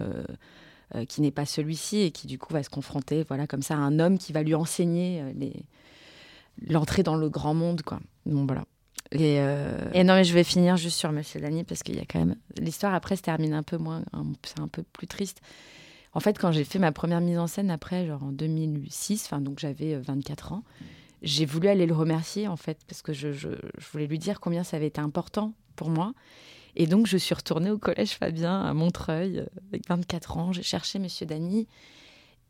[1.08, 3.78] qui n'est pas celui-ci et qui du coup va se confronter voilà comme ça à
[3.78, 5.54] un homme qui va lui enseigner les
[6.68, 8.00] l'entrée dans le grand monde, quoi.
[8.26, 8.66] Bon, voilà.
[9.20, 12.06] Euh, et, non, mais je vais finir juste sur Monsieur Dany parce qu'il y a
[12.06, 12.36] quand même.
[12.58, 14.04] L'histoire après se termine un peu moins.
[14.44, 15.42] C'est un peu plus triste.
[16.14, 19.42] En fait, quand j'ai fait ma première mise en scène après, genre en 2006, enfin,
[19.42, 20.64] donc j'avais 24 euh, ans,
[21.22, 23.50] j'ai voulu aller le remercier, en fait, parce que je, je,
[23.92, 26.14] voulais lui dire combien ça avait été important pour moi.
[26.76, 30.54] Et donc, je suis retournée au collège Fabien à Montreuil euh, avec 24 ans.
[30.54, 31.68] J'ai cherché Monsieur Dany.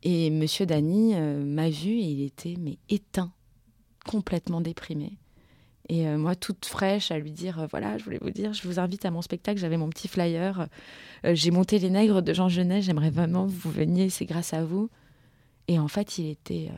[0.04, 3.30] Et Monsieur Dany m'a vu et il était mais éteint
[4.04, 5.18] complètement déprimée.
[5.88, 8.66] Et euh, moi, toute fraîche, à lui dire, euh, voilà, je voulais vous dire, je
[8.66, 10.68] vous invite à mon spectacle, j'avais mon petit flyer,
[11.24, 14.54] euh, j'ai monté Les Nègres de Jean Genet, j'aimerais vraiment que vous veniez, c'est grâce
[14.54, 14.90] à vous.
[15.68, 16.70] Et en fait, il était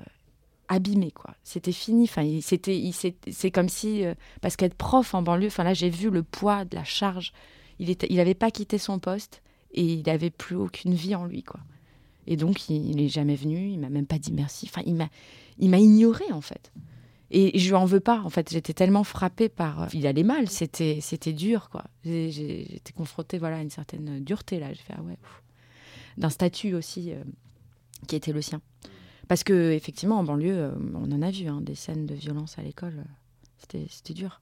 [0.68, 1.34] abîmé, quoi.
[1.42, 2.90] C'était fini, enfin, c'était,
[3.30, 4.04] c'est comme si,
[4.40, 7.32] parce qu'être prof en banlieue, enfin là, j'ai vu le poids de la charge.
[7.78, 11.42] Il n'avait il pas quitté son poste et il n'avait plus aucune vie en lui,
[11.42, 11.60] quoi.
[12.26, 14.66] Et donc, il n'est jamais venu, il m'a même pas dit merci.
[14.70, 15.08] Enfin, il m'a,
[15.58, 16.72] il m'a ignoré, en fait.
[17.36, 18.20] Et je lui en veux pas.
[18.20, 19.82] En fait, j'étais tellement frappée par.
[19.82, 20.48] Euh, il allait mal.
[20.48, 21.82] C'était, c'était dur, quoi.
[22.04, 24.72] J'étais confrontée, voilà, à une certaine dureté là.
[24.72, 25.18] J'ai fait ah ouais.
[26.16, 27.24] D'un statut aussi euh,
[28.06, 28.60] qui était le sien.
[29.26, 32.56] Parce que effectivement, en banlieue, euh, on en a vu hein, des scènes de violence
[32.60, 33.04] à l'école.
[33.58, 34.40] c'était, c'était dur.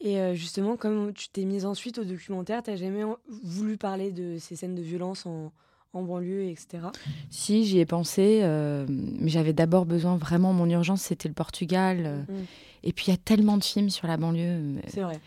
[0.00, 3.04] Et justement, comme tu t'es mise ensuite au documentaire, t'as jamais
[3.42, 5.50] voulu parler de ces scènes de violence en,
[5.94, 6.88] en banlieue, etc.
[7.30, 12.02] Si, j'y ai pensé, euh, mais j'avais d'abord besoin, vraiment, mon urgence, c'était le Portugal.
[12.04, 12.46] Euh, mm.
[12.82, 14.76] Et puis, il y a tellement de films sur la banlieue.
[14.88, 15.18] C'est vrai,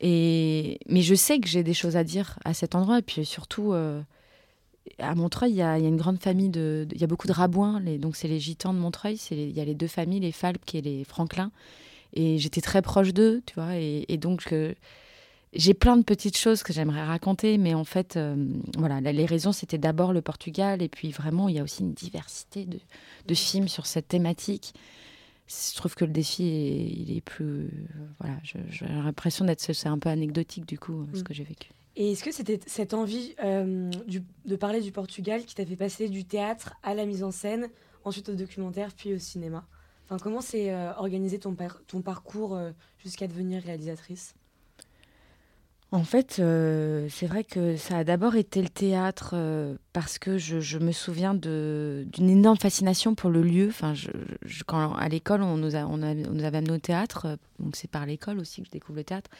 [0.00, 2.98] Et, mais je sais que j'ai des choses à dire à cet endroit.
[2.98, 4.00] Et puis, surtout, euh,
[4.98, 6.88] à Montreuil, il y, a, une grande famille de...
[6.92, 9.20] Il y a beaucoup de rabouins, les, donc c'est les gitans de Montreuil.
[9.30, 11.52] Il y a les deux familles, les Falques et les Franklin.
[12.14, 13.76] Et j'étais très proche d'eux, tu vois.
[13.76, 14.52] Et, et donc
[15.54, 18.36] j'ai plein de petites choses que j'aimerais raconter, mais en fait, euh,
[18.76, 21.92] voilà, les raisons, c'était d'abord le Portugal, et puis vraiment, il y a aussi une
[21.92, 24.74] diversité de, films sur cette thématique.
[25.46, 27.68] Je trouve que le défi, est, il est plus.
[28.18, 29.60] voilà, j'ai l'impression d'être.
[29.60, 31.22] C'est un peu anecdotique, du coup, ce mm.
[31.22, 31.70] que j'ai vécu.
[31.96, 33.90] Et est-ce que c'était cette envie euh,
[34.46, 37.68] de parler du Portugal qui t'a fait passer du théâtre à la mise en scène,
[38.04, 39.66] ensuite au documentaire, puis au cinéma?
[40.06, 42.58] Enfin, comment s'est euh, organisé ton, ton parcours
[42.98, 44.34] jusqu'à devenir réalisatrice?
[45.92, 50.38] En fait, euh, c'est vrai que ça a d'abord été le théâtre euh, parce que
[50.38, 53.70] je, me souviens d'une énorme fascination pour le lieu.
[54.72, 58.66] À l'école, on, nous avait amené au théâtre, euh, donc c'est par l'école aussi que
[58.66, 59.30] je découvre le théâtre.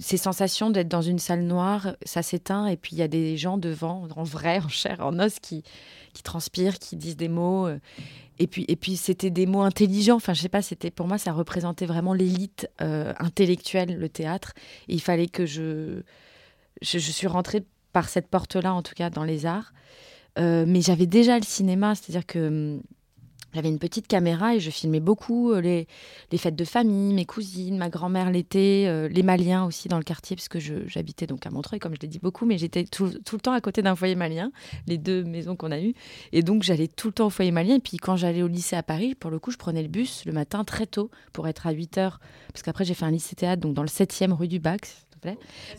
[0.00, 3.36] Ces sensations d'être dans une salle noire, ça s'éteint et puis il y a des
[3.36, 5.62] gens devant, en vrai, en chair, en os, qui,
[6.12, 7.68] qui transpirent, qui disent des mots.
[8.38, 10.16] Et puis, et puis c'était des mots intelligents.
[10.16, 14.52] Enfin, je sais pas, c'était pour moi, ça représentait vraiment l'élite euh, intellectuelle, le théâtre.
[14.88, 16.02] Et il fallait que je,
[16.82, 19.72] je, suis rentrée par cette porte-là, en tout cas, dans les arts.
[20.38, 22.82] Euh, mais j'avais déjà le cinéma, c'est-à-dire que hum,
[23.56, 25.88] j'avais une petite caméra et je filmais beaucoup euh, les,
[26.30, 30.04] les fêtes de famille, mes cousines, ma grand-mère l'été, euh, les Maliens aussi dans le
[30.04, 33.08] quartier, parce que j'habitais donc à Montreuil, comme je l'ai dit beaucoup, mais j'étais tout,
[33.24, 34.52] tout, le temps à côté d'un foyer malien,
[34.86, 35.94] les deux maisons qu'on a eues.
[36.32, 37.76] Et donc j'allais tout le temps au foyer malien.
[37.76, 40.24] Et puis quand j'allais au lycée à Paris, pour le coup, je prenais le bus
[40.26, 42.20] le matin très tôt pour être à 8 heures,
[42.52, 45.05] parce qu'après j'ai fait un lycée théâtre, donc dans le 7e rue du Bac,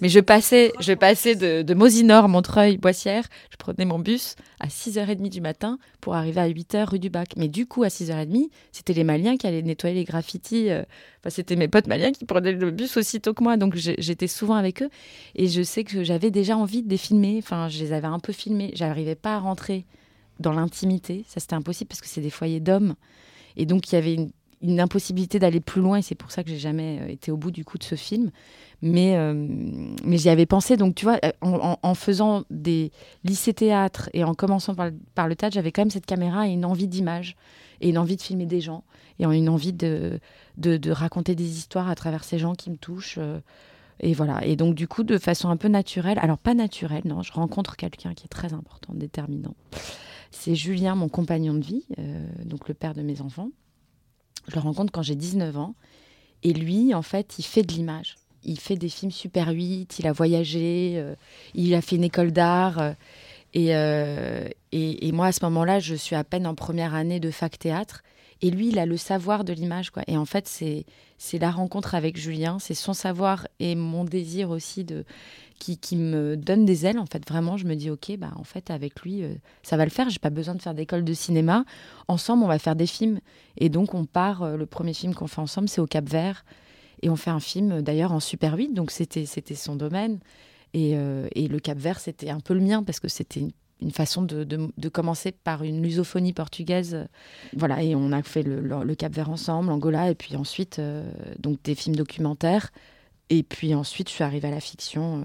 [0.01, 3.25] mais je passais, je passais de, de Mosinor, Montreuil, Boissière.
[3.51, 7.29] Je prenais mon bus à 6h30 du matin pour arriver à 8h rue du Bac.
[7.37, 10.69] Mais du coup, à 6h30, c'était les Maliens qui allaient nettoyer les graffitis.
[10.69, 10.83] Euh,
[11.19, 13.57] enfin, c'était mes potes maliens qui prenaient le bus aussitôt que moi.
[13.57, 14.89] Donc j'étais souvent avec eux.
[15.35, 17.37] Et je sais que j'avais déjà envie de les filmer.
[17.39, 18.71] Enfin, je les avais un peu filmés.
[18.75, 19.85] J'arrivais pas à rentrer
[20.39, 21.25] dans l'intimité.
[21.27, 22.95] Ça, c'était impossible parce que c'est des foyers d'hommes.
[23.55, 24.29] Et donc, il y avait une,
[24.61, 27.37] une impossibilité d'aller plus loin et c'est pour ça que j'ai jamais euh, été au
[27.37, 28.31] bout du coup de ce film.
[28.81, 29.33] Mais, euh,
[30.03, 30.77] mais j'y avais pensé.
[30.77, 32.91] Donc, tu vois, euh, en, faisant des
[33.23, 36.65] lycées théâtre et en commençant par, le théâtre, j'avais quand même cette caméra et une
[36.65, 37.35] envie d'image
[37.81, 38.83] et une envie de filmer des gens
[39.19, 40.19] et une envie de,
[40.57, 43.17] de, raconter des histoires à travers ces gens qui me touchent.
[43.99, 44.45] et voilà.
[44.45, 47.77] Et donc, du coup, de façon un peu naturelle, alors pas naturelle, non, je rencontre
[47.77, 49.55] quelqu'un qui est très important, déterminant.
[50.29, 51.87] C'est Julien, mon compagnon de vie,
[52.45, 53.49] donc le père de mes enfants.
[54.47, 55.75] Je le rencontre quand j'ai 19 ans.
[56.43, 58.15] Et lui, en fait, il fait de l'image.
[58.43, 61.15] Il fait des films Super 8, il a voyagé, euh,
[61.53, 62.79] il a fait une école d'art.
[62.79, 62.93] Euh,
[63.55, 67.31] euh, et, et, moi, à ce moment-là, je suis à peine en première année de
[67.31, 68.03] fac théâtre.
[68.41, 69.89] Et lui, il a le savoir de l'image.
[69.89, 70.03] quoi.
[70.07, 74.83] Et en fait, c'est la rencontre avec Julien, c'est son savoir et mon désir aussi
[74.83, 75.05] de
[75.59, 76.99] qui, me donne des ailes.
[76.99, 79.85] En fait, vraiment, je me dis, ok, bah, en fait, avec lui, euh, ça va
[79.85, 80.09] le faire.
[80.09, 81.65] J'ai pas besoin de faire d'école de cinéma.
[82.07, 83.19] Ensemble, on va faire des films.
[83.57, 84.43] Et donc, on part.
[84.43, 86.45] Euh, le premier film qu'on fait ensemble, c'est au Cap Vert.
[87.01, 88.73] Et on fait un film, euh, d'ailleurs, en Super 8.
[88.73, 90.19] Donc, c'était son domaine.
[90.73, 93.47] Et, et, le Cap Vert, c'était un peu le mien parce que c'était
[93.91, 97.07] façon de, de, commencer par une lusophonie portugaise.
[97.55, 100.81] Voilà, et on a fait le, le, Cap Vert ensemble, Angola, et puis ensuite,
[101.39, 102.71] donc des films documentaires.
[103.29, 105.23] Et puis ensuite, je suis arrivée à la fiction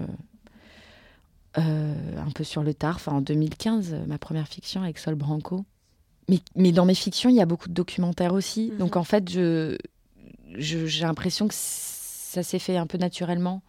[1.57, 5.15] euh, euh, un peu sur le tard, enfin en 2015, ma première fiction avec Sol
[5.15, 5.65] Branco.
[6.29, 8.71] Mais, mais dans mes fictions, il y a beaucoup de documentaires aussi.
[8.71, 8.77] Mhm.
[8.77, 9.77] Donc en fait, je,
[10.55, 13.61] j'ai l'impression que ça s'est fait un peu naturellement.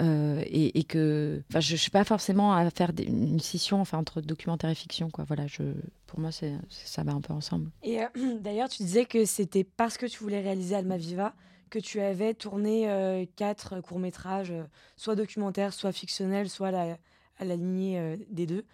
[0.00, 4.70] Euh, et, que enfin je, ne suis pas forcément à faire une scission entre documentaire
[4.70, 5.64] et fiction quoi voilà je
[6.06, 7.98] pour moi c'est ça va un peu ensemble et
[8.40, 11.34] d'ailleurs tu disais que c'était parce que tu voulais réaliser Alma Viva
[11.70, 14.64] que tu avais tourné euh, quatre courts-métrages, euh,
[14.96, 18.66] soit documentaires, soit fictionnels, soit à la, lignée euh, des deux.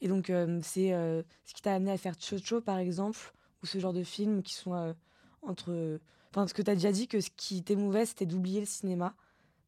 [0.00, 0.30] Et donc,
[0.62, 3.32] c'est ce qui t'a amené à faire Chocho, par exemple,
[3.62, 4.94] ou ce genre de films qui sont
[5.40, 5.98] entre.
[6.30, 9.14] Enfin, ce que tu as déjà dit, que ce qui t'émouvait, c'était d'oublier le cinéma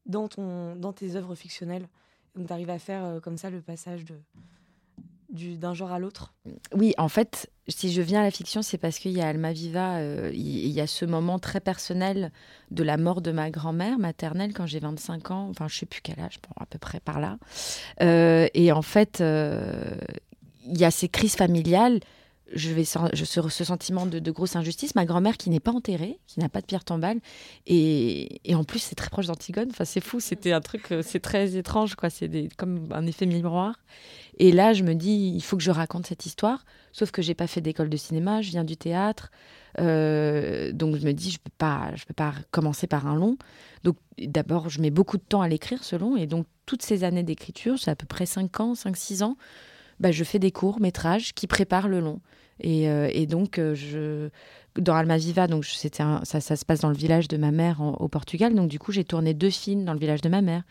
[0.07, 1.89] dans, ton, dans tes œuvres fictionnelles.
[2.35, 4.15] Donc, tu arrives à faire comme ça le passage de,
[5.31, 6.33] d'un genre à l'autre
[6.75, 9.53] Oui, en fait, si je viens à la fiction, c'est parce qu'il y a Alma
[9.53, 12.33] Viva, euh, il y, a ce moment très personnel
[12.71, 16.01] de la mort de ma grand-mère maternelle quand j'ai 25 ans, enfin je sais plus
[16.03, 17.39] quel âge, à peu près par là.
[18.03, 19.97] Euh, et en fait, euh,
[20.67, 22.01] il y a ces crises familiales
[22.53, 24.95] je vais je, ce, ce sentiment de, grosse injustice.
[24.95, 27.19] Ma grand-mère qui n'est pas enterrée, qui n'a pas de pierre tombale,
[27.67, 29.69] et, et en plus c'est très proche d'Antigone.
[29.71, 32.11] Enfin c'est fou, c'était un truc, euh, c'est très étrange quoi.
[32.11, 33.79] C'est comme un effet miroir.
[34.39, 36.65] Et là je me dis il faut que je raconte cette histoire.
[36.93, 39.31] Sauf que j'ai pas fait d'école de cinéma, je viens du théâtre,
[39.81, 43.37] euh, donc je me dis je peux pas, je peux pas commencer par un long.
[43.83, 47.05] Donc d'abord je mets beaucoup de temps à l'écrire ce long, et donc toutes ces
[47.05, 49.37] années d'écriture, c'est à peu près 5 ans, 5-6 ans
[50.01, 52.21] bah, je fais des courts métrages qui préparent le long.
[52.61, 54.29] Et, euh, et donc, euh, je,
[54.81, 58.09] dans Alma Viva, donc c'était ça, se passe dans le village de ma mère au
[58.09, 58.55] Portugal.
[58.55, 60.63] Donc, du coup, j'ai tourné deux films dans le village de ma mère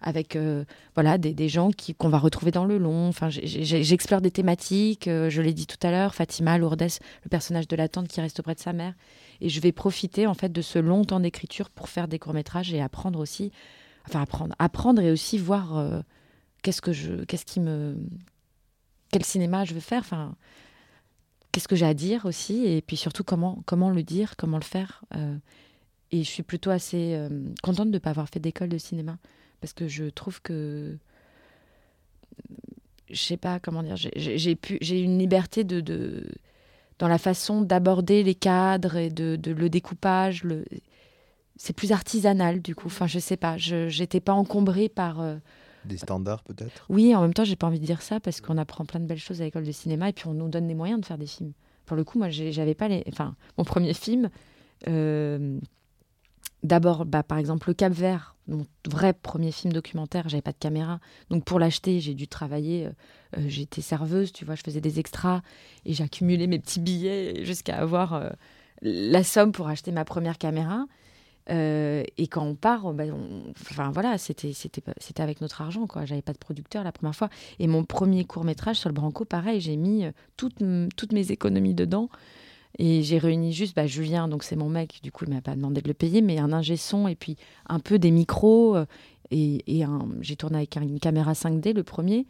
[0.00, 0.64] avec euh,
[0.94, 3.08] voilà des, des gens qu'on va retrouver dans le long.
[3.08, 5.06] Enfin, j'explore des thématiques.
[5.06, 6.82] je l'ai dit tout à l'heure, Fatima, Lourdes,
[7.24, 8.94] le personnage de la tante qui reste auprès de sa mère.
[9.40, 12.34] Et je vais profiter en fait de ce long temps d'écriture pour faire des courts
[12.34, 13.50] métrages et apprendre aussi,
[14.06, 16.02] enfin apprendre, apprendre et aussi voir
[16.62, 17.96] qu'est-ce que je, qu'est-ce qui me
[19.10, 20.34] quel cinéma je veux faire, enfin,
[21.52, 24.64] qu'est-ce que j'ai à dire aussi, et puis surtout comment, comment le dire, comment le
[24.64, 25.04] faire.
[25.14, 25.36] Euh,
[26.10, 27.28] et je suis plutôt assez euh,
[27.62, 29.18] contente de ne pas avoir fait d'école de cinéma,
[29.60, 30.96] parce que je trouve que
[33.10, 36.26] je sais pas comment dire, j'ai pu, j'ai une liberté de, de,
[36.98, 40.44] dans la façon d'aborder les cadres et de, de le découpage.
[40.44, 40.64] Le,
[41.56, 42.86] c'est plus artisanal du coup.
[42.86, 45.36] Enfin, je sais pas, je j'étais pas encombrée par euh,
[45.84, 46.86] des standards peut-être?
[46.88, 49.06] Oui, en même temps, j'ai pas envie de dire ça parce qu'on apprend plein de
[49.06, 51.18] belles choses à l'école de cinéma et puis on nous donne les moyens de faire
[51.18, 51.52] des films.
[51.86, 54.30] Pour le coup, moi, j'avais pas les, enfin, mon premier film.
[54.88, 55.58] Euh,
[56.64, 60.58] D'abord, bah, par exemple, Le Cap Vert, mon vrai premier film documentaire, j'avais pas de
[60.58, 60.98] caméra.
[61.30, 62.86] Donc pour l'acheter, j'ai dû travailler.
[62.86, 62.90] Euh,
[63.36, 65.42] euh, j'étais serveuse, tu vois, je faisais des extras
[65.84, 68.32] et j'accumulais mes petits billets jusqu'à avoir
[68.82, 70.86] la somme pour acheter ma première caméra.
[71.48, 73.04] Et quand on part, bah,
[73.60, 76.04] enfin voilà, c'était c'était c'était avec notre argent quoi.
[76.04, 77.30] J'avais pas de producteur la première fois.
[77.58, 80.04] Et mon premier court métrage sur le Branco, pareil, j'ai mis
[80.36, 80.62] toutes
[80.96, 82.08] toutes mes économies dedans.
[82.78, 85.56] Et j'ai réuni juste bah, Julien, donc c'est mon mec, du coup il m'a pas
[85.56, 87.36] demandé de le payer, mais un ingé son et puis
[87.68, 88.76] un peu des micros.
[88.76, 88.84] Euh,
[89.30, 89.84] et, et
[90.20, 92.26] j'ai tourné avec une caméra 5D le premier.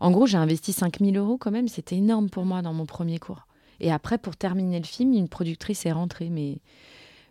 [0.00, 3.18] En gros, j'ai investi 5000 euros quand même, c'était énorme pour moi dans mon premier
[3.18, 3.46] cours.
[3.80, 6.30] Et après, pour terminer le film, une productrice est rentrée.
[6.30, 6.58] Mais,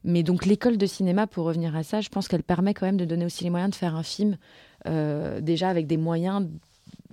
[0.05, 2.97] mais donc l'école de cinéma, pour revenir à ça, je pense qu'elle permet quand même
[2.97, 4.37] de donner aussi les moyens de faire un film,
[4.85, 6.47] euh, déjà avec des moyens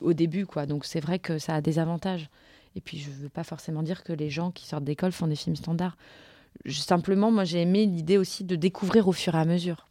[0.02, 0.44] au début.
[0.44, 0.66] quoi.
[0.66, 2.28] Donc c'est vrai que ça a des avantages.
[2.76, 5.26] Et puis, je ne veux pas forcément dire que les gens qui sortent d'école font
[5.26, 5.96] des films standards.
[6.68, 9.88] simplement, moi, j'ai aimé l'idée aussi de découvrir au fur et à mesure.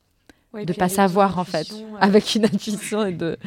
[0.53, 1.97] De de pas savoir, en fait, euh.
[1.99, 3.37] avec une intuition et de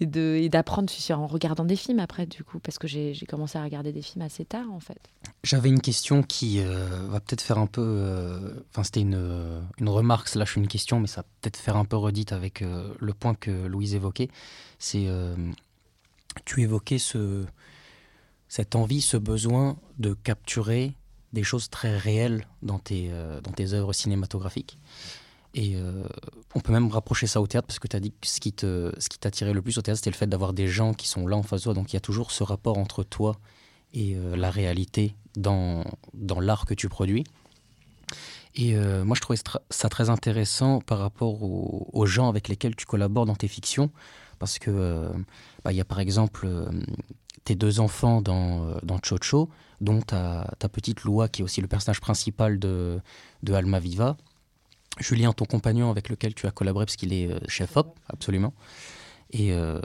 [0.00, 3.58] et de et d'apprendre en regardant des films après, du coup, parce que j'ai commencé
[3.58, 5.00] à regarder des films assez tard, en fait.
[5.44, 7.82] J'avais une question qui euh, va peut-être faire un peu.
[7.82, 11.84] Euh, enfin, c'était une, une remarque slash une question, mais ça va peut-être faire un
[11.84, 14.28] peu redite avec le point que Louise évoquait.
[14.78, 15.06] C'est.
[16.44, 17.44] tu évoquais ce
[18.52, 20.92] cette envie, ce besoin de capturer
[21.32, 24.78] des choses très réelles dans tes, euh, dans tes œuvres cinématographiques.
[25.54, 26.04] Et euh,
[26.54, 28.52] on peut même rapprocher ça au théâtre, parce que tu as dit que ce qui
[29.18, 31.42] t'attirait le plus au théâtre, c'était le fait d'avoir des gens qui sont là en
[31.42, 31.74] face de toi.
[31.74, 33.38] Donc il y a toujours ce rapport entre toi
[33.92, 35.84] et euh, la réalité dans,
[36.14, 37.24] dans l'art que tu produis.
[38.54, 39.38] Et moi, je trouvais
[39.70, 43.90] ça très intéressant par rapport aux, gens avec lesquels tu collabores dans tes fictions,
[44.38, 45.10] parce que
[45.64, 46.46] bah, il y a par exemple
[47.44, 49.48] tes deux enfants dans, euh, dans Chocho,
[49.80, 53.00] dont ta, ta petite Loua, qui est aussi le personnage principal de,
[53.42, 54.16] de Alma Viva.
[54.98, 58.52] Julien, ton compagnon avec lequel tu as collaboré, parce qu'il est euh, chef-op, absolument.
[59.30, 59.80] Et euh,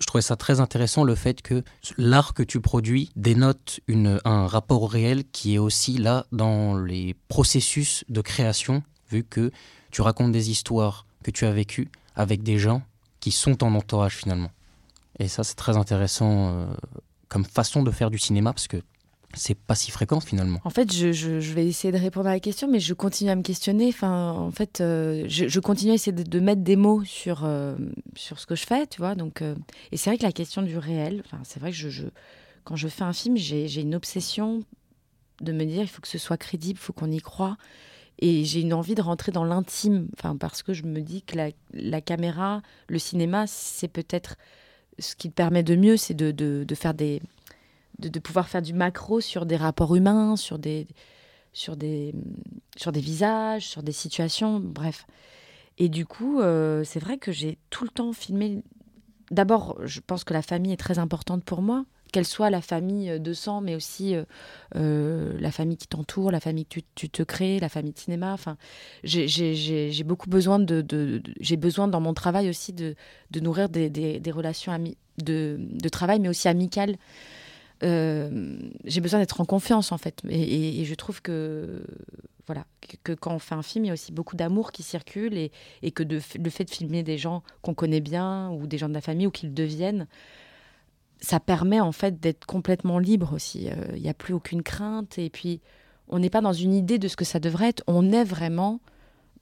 [0.00, 1.62] je trouvais ça très intéressant, le fait que
[1.96, 3.80] l'art que tu produis dénote
[4.24, 9.52] un rapport réel qui est aussi là dans les processus de création, vu que
[9.90, 12.82] tu racontes des histoires que tu as vécues avec des gens
[13.20, 14.50] qui sont en entourage finalement.
[15.18, 16.66] Et ça, c'est très intéressant euh,
[17.28, 18.78] comme façon de faire du cinéma parce que
[19.34, 20.60] c'est pas si fréquent finalement.
[20.64, 23.42] En fait, je, vais essayer de répondre à la question, mais je continue à me
[23.42, 23.88] questionner.
[23.88, 27.76] Enfin, en fait, euh, je, continue à essayer de, mettre des mots sur, euh,
[28.16, 29.14] sur ce que je fais, tu vois.
[29.14, 29.42] Donc,
[29.92, 32.06] et c'est vrai que la question du réel, enfin, c'est vrai que je,
[32.64, 34.64] quand je fais un film, j'ai une obsession
[35.40, 37.56] de me dire il faut que ce soit crédible, il faut qu'on y croit.
[38.22, 41.36] Et j'ai une envie de rentrer dans l'intime, enfin, parce que je me dis que
[41.36, 44.36] la, la caméra, le cinéma, c'est peut-être
[44.98, 47.22] ce qui te permet de mieux, c'est de, de, faire des,
[48.08, 50.86] de, pouvoir faire du macro sur des rapports humains, sur des,
[51.52, 52.14] sur des,
[52.76, 55.06] sur des visages, sur des situations, bref.
[55.78, 58.62] Et du coup, euh, c'est vrai que j'ai tout le temps filmé.
[59.30, 63.08] D'abord, je pense que la famille est très importante pour moi qu'elle soit la famille
[63.08, 64.16] euh, de sang, mais aussi
[64.74, 68.32] euh, la famille qui t'entoure, la famille que tu, te crées, la famille de cinéma.
[68.32, 68.56] Enfin,
[69.04, 72.96] j'ai beaucoup besoin de, j'ai besoin dans mon travail aussi de,
[73.40, 74.76] nourrir des, relations
[75.18, 76.96] de, de, travail, mais aussi amicales.
[77.82, 81.82] J'ai besoin d'être en confiance en fait, et, je trouve que
[82.46, 82.64] voilà
[83.04, 85.52] que, quand on fait un film, il y a aussi beaucoup d'amour qui circule et,
[85.82, 88.88] et que de, le fait de filmer des gens qu'on connaît bien ou des gens
[88.88, 90.08] de la famille ou qu'ils deviennent,
[91.20, 93.68] ça permet en fait d'être complètement libre aussi.
[93.68, 95.60] Euh, il n'y a plus aucune crainte et puis
[96.08, 97.84] on n'est pas dans une idée de ce que ça devrait être.
[97.86, 98.80] On est vraiment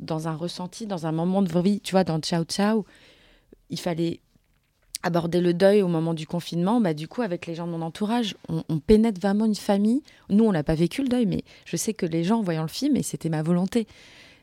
[0.01, 1.81] dans un ressenti, dans un moment de vie.
[1.81, 2.85] Tu vois, dans Ciao Ciao,
[3.71, 4.21] il fallait
[5.03, 6.81] aborder le deuil au moment du confinement.
[6.81, 10.03] Bah, du coup, avec les gens de mon entourage, on, pénètre vraiment une famille.
[10.31, 12.63] Nous, on n'a pas vécu le deuil, mais je sais que les gens, en voyant
[12.63, 13.87] le film, et c'était ma volonté,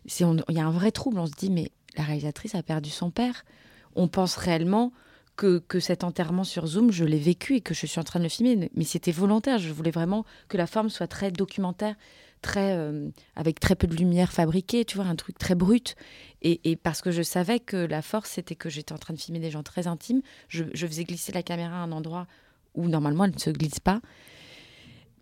[0.05, 1.19] il y a un vrai trouble.
[1.19, 3.43] On se dit, mais la réalisatrice a perdu son père.
[3.95, 4.91] On pense réellement
[5.35, 8.23] que, cet enterrement sur Zoom, je l'ai vécu et que je suis en train de
[8.23, 8.69] le filmer.
[8.75, 9.59] Mais c'était volontaire.
[9.59, 11.95] Je voulais vraiment que la forme soit très documentaire,
[12.45, 15.95] très euh, avec très peu de lumière fabriquée, tu vois, un truc très brut.
[16.47, 19.39] Et, parce que je savais que la force, c'était que j'étais en train de filmer
[19.39, 20.21] des gens très intimes.
[20.47, 22.27] Je, faisais glisser la caméra à un endroit
[22.75, 23.99] où normalement elle ne se glisse pas.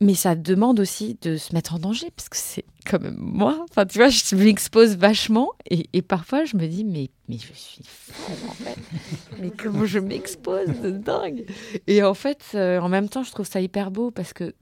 [0.02, 3.64] mais ça demande aussi de se mettre en danger, parce que c'est quand même moi.
[3.70, 7.54] Enfin, tu vois, je m'expose vachement, et, et, parfois je me dis, mais, mais je
[7.54, 8.78] suis fou, en fait.
[9.40, 11.46] mais comment je m'expose de dingue?
[11.88, 14.54] Et en fait, euh, en même temps, je trouve ça hyper beau, parce que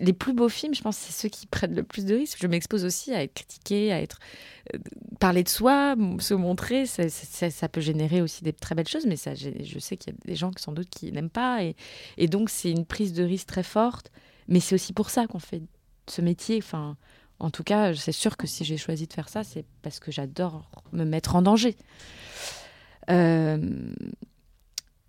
[0.00, 2.38] les plus beaux films, je pense, c'est ceux qui prennent le plus de risques.
[2.40, 4.18] Je m'expose aussi à être critiqué, à être
[4.74, 4.78] euh,
[5.18, 6.86] parler de soi, se montrer.
[6.86, 10.18] Ça, peut générer aussi des très belles choses, mais ça, je sais qu'il y a
[10.26, 11.76] des gens sans doute qui n'aiment pas, et,
[12.16, 14.10] et donc c'est une prise de risque très forte.
[14.48, 15.62] Mais c'est aussi pour ça qu'on fait
[16.08, 16.58] ce métier.
[16.58, 16.96] Enfin,
[17.38, 20.12] en tout cas, c'est sûr que si j'ai choisi de faire ça, c'est parce que
[20.12, 21.76] j'adore me mettre en danger.
[23.08, 23.58] Euh,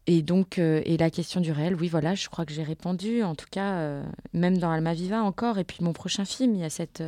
[0.07, 3.23] et donc, euh, et la question du réel, oui, voilà, je crois que j'ai répondu.
[3.23, 5.59] En tout cas, euh, même dans Alma Viva encore.
[5.59, 7.03] Et puis mon prochain film, il y a cette.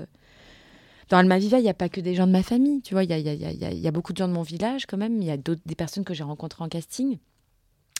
[1.09, 3.03] Dans Alma Viva, il n'y a pas que des gens de ma famille, tu vois.
[3.03, 5.21] Il y a, y, a, beaucoup de gens de mon village quand même.
[5.21, 7.17] Il y a d'autres, des personnes que j'ai rencontrées en casting.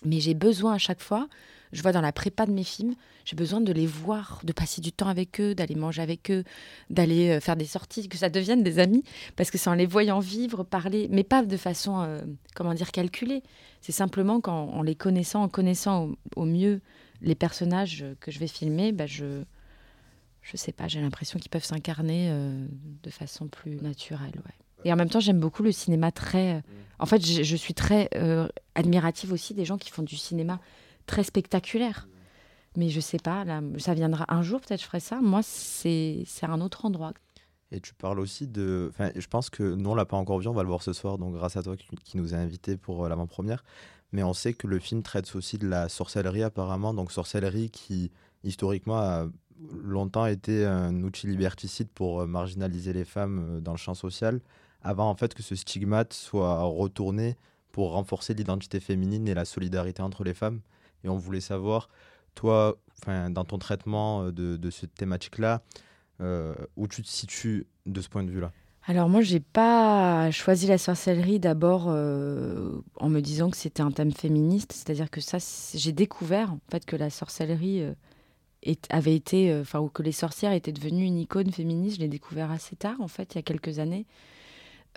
[0.06, 1.28] Mais j'ai besoin à chaque fois
[1.74, 4.80] je vois dans la prépa de mes films, j'ai besoin de les voir, de passer
[4.80, 6.44] du temps avec eux, d'aller manger avec eux,
[6.90, 9.04] d'aller euh, faire des sorties, que ça devienne des amis,
[9.36, 12.22] parce que c'est en les voyant vivre, parler, mais pas de façon, euh,
[12.56, 13.42] comment dire, calculée.
[13.82, 16.80] C'est simplement qu'en les connaissant, en connaissant au, mieux
[17.22, 19.44] les personnages que je vais filmer, bah je,
[20.42, 22.66] je sais pas, j'ai l'impression qu'ils peuvent s'incarner euh,
[23.02, 24.36] de façon plus naturelle.
[24.46, 24.63] Ouais.
[24.86, 26.64] Et en même temps, j'aime beaucoup le cinéma très.
[27.00, 28.10] En fait, je, je suis très
[28.76, 30.60] admirative aussi des gens qui font du cinéma
[31.06, 32.08] très spectaculaire.
[32.76, 35.22] Mais je sais pas, là, ça viendra un jour, peut-être je ferai ça.
[35.22, 37.14] Moi, c'est un autre endroit.
[37.72, 38.88] Et tu parles aussi de.
[38.92, 40.94] Enfin, je pense que nous, on l'a pas encore vu, on va le voir ce
[40.94, 43.64] soir, donc grâce à toi qui, nous a invités pour euh, l'avant-première.
[44.12, 46.94] Mais on sait que le film traite aussi de la sorcellerie, apparemment.
[46.94, 48.12] Donc, sorcellerie qui,
[48.44, 49.28] historiquement, a
[49.82, 54.40] longtemps été un outil liberticide pour euh, marginaliser les femmes euh, dans le champ social,
[54.84, 57.38] avant en fait que ce stigmate soit retourné
[57.72, 60.62] pour renforcer l'identité féminine et la solidarité entre les femmes.
[61.04, 61.90] Et on voulait savoir,
[62.36, 62.78] toi,
[63.30, 65.62] dans ton traitement euh, de, cette thématique-là,
[66.22, 68.52] euh, où tu te situes de ce point de vue-là?
[68.86, 73.92] Alors moi, j'ai pas choisi la sorcellerie d'abord euh, en me disant que c'était un
[73.92, 75.38] thème féministe, c'est-à-dire que ça,
[75.74, 77.84] j'ai découvert en fait que la sorcellerie
[78.90, 81.96] avait été, enfin ou que les sorcières étaient devenues une icône féministe.
[81.96, 84.06] Je l'ai découvert assez tard, en fait, il y a quelques années.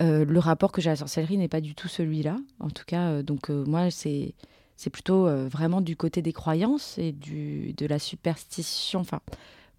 [0.01, 3.22] Le rapport que j'ai à la sorcellerie n'est pas du tout celui-là, en tout cas.
[3.22, 4.34] donc moi, c'est
[4.76, 9.20] c'est plutôt euh, vraiment du côté des croyances et du, de la superstition, enfin,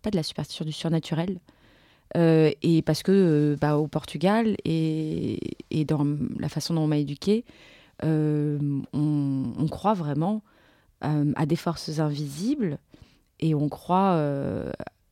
[0.02, 1.40] pas de la superstition, du surnaturel.
[2.16, 6.06] Euh, et parce que euh, bah, au Portugal et, et, dans
[6.40, 7.46] la façon dont on m'a éduqué,
[8.04, 10.44] on, on, croit vraiment
[11.02, 12.78] à des forces invisibles
[13.40, 14.22] et on croit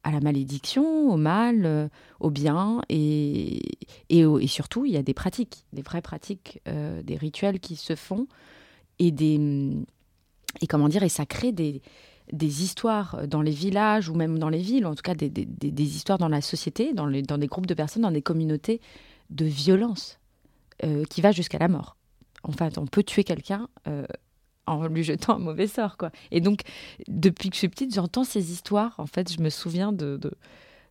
[0.06, 1.90] à la malédiction, au mal,
[2.22, 3.60] au bien, et,
[4.10, 7.96] et, et, surtout, il y a des pratiques, des vraies pratiques, des rituels qui se
[7.96, 8.28] font
[9.00, 9.72] et des
[10.62, 11.82] et comment dire et ça crée des
[12.32, 15.96] des histoires dans les villages ou même dans les villes, en tout cas des, des,
[15.96, 18.82] histoires dans la société, dans, les, dans des groupes de personnes, dans des communautés
[19.30, 20.20] de violence
[20.84, 21.96] euh, qui va jusqu'à la mort.
[22.44, 24.06] En fait, on peut tuer quelqu'un euh,
[24.68, 26.12] en lui jetant un mauvais sort, quoi.
[26.32, 26.62] Et donc,
[27.08, 28.96] depuis que je suis petite, j'entends ces histoires.
[28.98, 30.20] En fait, je me souviens de,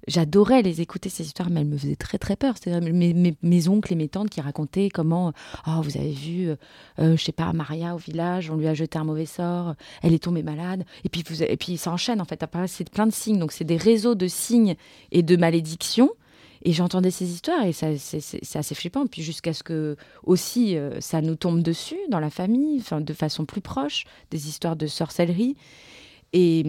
[0.07, 2.55] j'adorais les écouter ces histoires, mais elles me faisaient très très peur.
[2.57, 5.33] C'était mes, mes, mes, oncles et mes tantes qui racontaient comment,
[5.66, 8.99] oh vous avez vu, euh, je sais pas, Maria au village, on lui a jeté
[8.99, 12.25] un mauvais sort, elle est tombée malade, et puis vous, et puis ça enchaîne en
[12.25, 12.45] fait.
[12.66, 14.77] C'est plein de signes, donc c'est des réseaux de signes
[15.12, 16.11] et de malédictions.
[16.64, 19.06] Et j'entendais ces histoires et c'est assez flippant.
[19.06, 23.12] Puis jusqu'à ce que aussi euh, ça nous tombe dessus dans la famille, enfin de
[23.12, 25.56] façon plus proche, des histoires de sorcellerie.
[26.36, 26.64] Et,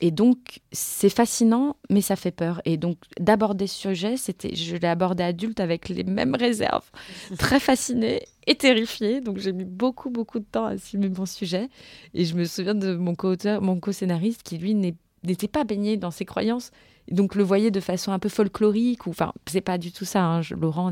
[0.00, 2.62] et, donc, c'est fascinant, mais ça fait peur.
[2.64, 6.90] Et donc, d'aborder ce sujet, c'était, je l'ai abordé adulte avec les mêmes réserves,
[7.38, 9.20] très fascinée et terrifiée.
[9.20, 11.68] Donc, j'ai mis beaucoup, beaucoup de temps à assumer mon sujet.
[12.14, 16.10] Et je me souviens de mon co-auteur, mon co-scénariste, qui lui n'était pas baigné dans
[16.10, 16.70] ses croyances.
[17.10, 20.24] Donc, le voyait de façon un peu folklorique, ou enfin, c'est pas du tout ça,
[20.24, 20.90] hein, Laurent,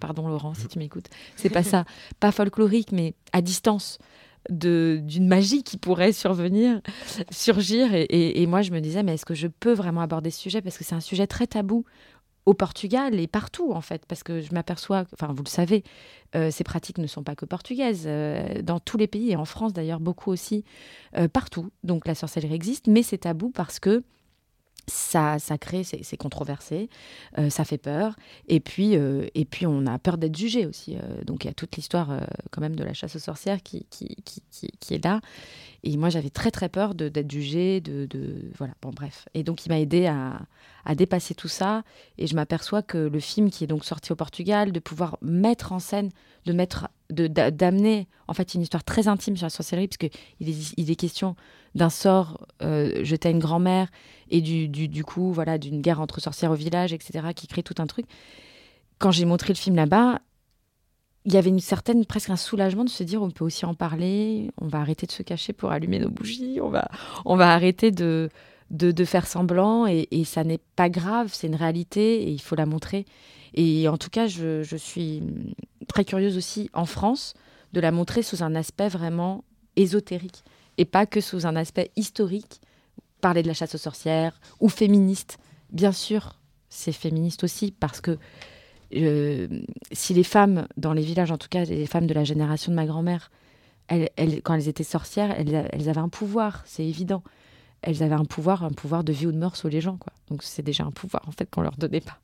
[0.00, 1.06] pardon Laurent, si tu m'écoutes,
[1.36, 1.84] c'est pas ça,
[2.20, 3.98] pas folklorique, mais à distance
[4.50, 6.80] d'une magie qui pourrait survenir,
[7.30, 7.88] surgir.
[7.92, 10.60] Et, moi, je me disais, mais est-ce que je peux vraiment aborder ce sujet?
[10.60, 11.84] Parce que c'est un sujet très tabou
[12.46, 14.04] au Portugal et partout, en fait.
[14.06, 15.82] Parce que je m'aperçois, enfin, vous le savez,
[16.36, 18.04] euh, ces pratiques ne sont pas que portugaises.
[18.06, 20.64] Euh, dans tous les pays, et en France d'ailleurs, beaucoup aussi,
[21.16, 21.70] euh, partout.
[21.82, 24.02] Donc la sorcellerie existe, mais c'est tabou parce que
[24.86, 26.88] ça, ça crée, c'est controversé,
[27.38, 28.16] euh, ça fait peur,
[28.48, 30.96] et puis, euh, et puis on a peur d'être jugé aussi.
[30.96, 32.20] Euh, donc il y a toute l'histoire
[32.50, 34.42] quand même de la chasse aux sorcières qui, qui, qui,
[34.78, 35.20] qui est là.
[35.82, 39.26] Et moi j'avais très très peur d'être jugé, de, de, voilà, bon bref.
[39.34, 40.40] Et donc il m'a aidé à,
[40.84, 41.82] à, dépasser tout ça,
[42.18, 45.72] et je m'aperçois que le film qui est donc sorti au Portugal, de pouvoir mettre
[45.72, 46.10] en scène,
[46.46, 50.72] de mettre d'amener en fait une histoire très intime sur la sorcellerie, parce qu'il est,
[50.76, 51.36] il est question
[51.74, 53.88] d'un sort euh, jeté à une grand-mère
[54.30, 57.62] et du, du, du, coup voilà d'une guerre entre sorcières au village, etc., qui crée
[57.62, 58.06] tout un truc.
[58.98, 60.20] Quand j'ai montré le film là-bas,
[61.24, 63.74] il y avait une certaine, presque un soulagement de se dire on peut aussi en
[63.74, 66.88] parler, on va arrêter de se cacher pour allumer nos bougies, on va,
[67.24, 68.28] on va arrêter de,
[68.70, 72.40] de, de faire semblant et, et ça n'est pas grave, c'est une réalité et il
[72.40, 73.06] faut la montrer.
[73.54, 75.22] Et en tout cas, je, je, suis
[75.86, 77.34] très curieuse aussi en France
[77.72, 79.44] de la montrer sous un aspect vraiment
[79.76, 80.44] ésotérique
[80.78, 82.60] et pas que sous un aspect historique,
[83.20, 85.38] parler de la chasse aux sorcières ou féministe.
[85.70, 88.18] Bien sûr, c'est féministe aussi parce que
[88.94, 89.48] euh,
[89.92, 92.76] si les femmes dans les villages, en tout cas les femmes de la génération de
[92.76, 93.30] ma grand-mère,
[93.88, 97.22] elles, quand elles étaient sorcières, elles, elles avaient un pouvoir, c'est évident.
[97.82, 100.12] Elles avaient un pouvoir, un pouvoir de vie ou de mort sur les gens, quoi.
[100.28, 102.18] Donc c'est déjà un pouvoir en fait qu'on leur donnait pas.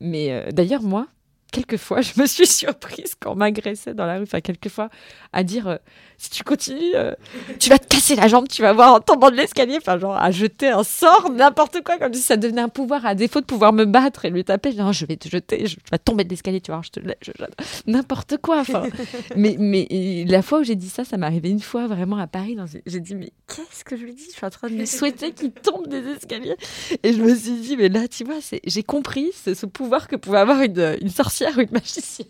[0.00, 1.06] Mais euh, d'ailleurs moi,
[1.52, 4.88] quelquefois, je me suis surprise quand on m'agressait dans la rue, enfin, quelquefois,
[5.32, 5.76] à dire euh,
[6.18, 7.14] si tu continues, euh,
[7.60, 10.16] tu vas te casser la jambe, tu vas voir en tombant de l'escalier, enfin, genre,
[10.16, 13.44] à jeter un sort, n'importe quoi, comme si ça devenait un pouvoir, à défaut de
[13.44, 16.24] pouvoir me battre et lui taper, non, je vais te jeter, je, tu vas tomber
[16.24, 17.44] de l'escalier, tu vois, je te je, je,
[17.86, 18.84] n'importe quoi, enfin.
[19.36, 22.26] mais, mais la fois où j'ai dit ça, ça m'est arrivé une fois vraiment à
[22.26, 24.24] Paris, j'ai dit, mais qu'est-ce que je lui dis?
[24.30, 26.56] Je suis en train de lui souhaiter qu'il tombe des escaliers.
[27.02, 30.16] Et je me suis dit, mais là, tu vois, j'ai compris ce, ce pouvoir que
[30.16, 32.28] pouvait avoir une, une sorcière ou une magicienne.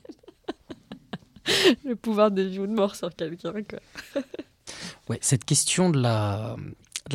[1.85, 3.53] le pouvoir de vie ou de mort sur quelqu'un.
[5.09, 6.57] ouais, cette question de la,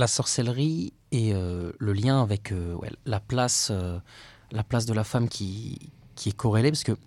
[0.08, 2.76] sorcellerie et euh, le lien avec euh,
[3.06, 4.00] la, place, euh,
[4.52, 5.92] la place de la femme qui,
[6.26, 6.98] est corrélée, parce que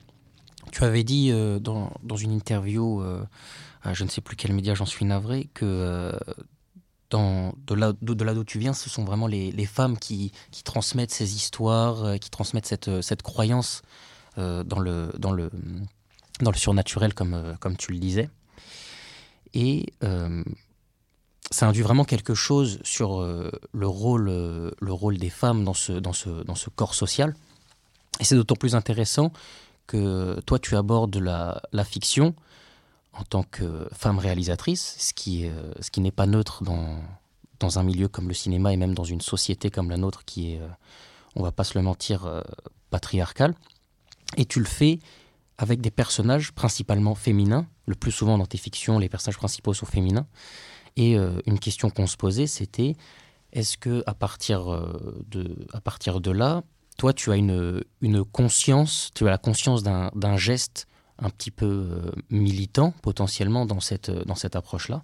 [0.73, 3.03] tu avais dit dans, une interview,
[3.83, 6.13] à je ne sais plus quel média, j'en suis navré, que
[7.11, 10.33] de, là, d'où tu viens, ce sont vraiment les, femmes qui,
[10.65, 13.83] transmettent ces histoires, qui transmettent cette, croyance
[14.37, 15.51] dans, le, dans, le,
[16.41, 18.29] dans le surnaturel, comme, euh, comme tu le disais.
[19.55, 20.45] Et euh,
[21.51, 26.13] ça induit vraiment quelque chose sur le, rôle, le rôle des femmes dans ce, dans
[26.13, 27.35] ce, dans ce corps social.
[28.21, 29.33] Et c'est d'autant plus intéressant
[29.89, 32.35] que toi, tu abordes la, la fiction
[33.13, 35.51] en tant que femme réalisatrice, ce qui,
[35.81, 37.01] ce qui n'est pas neutre dans,
[37.59, 40.53] dans un milieu comme le cinéma et même dans une société comme la nôtre qui
[40.53, 40.61] est,
[41.35, 42.45] on va pas se le mentir,
[42.91, 43.57] patriarcale.
[44.37, 44.99] Et tu le fais
[45.59, 47.67] avec des personnages principalement féminins.
[47.87, 50.27] Le plus souvent dans tes fictions, les personnages principaux sont féminins.
[50.97, 52.97] Et euh, une question qu'on se posait, c'était
[53.53, 56.63] est-ce que à partir euh, de, à partir de là,
[56.99, 60.87] toi, tu as une, une conscience, tu as la conscience d'un geste
[61.19, 65.03] un petit peu euh, militant potentiellement dans cette, dans cette approche-là?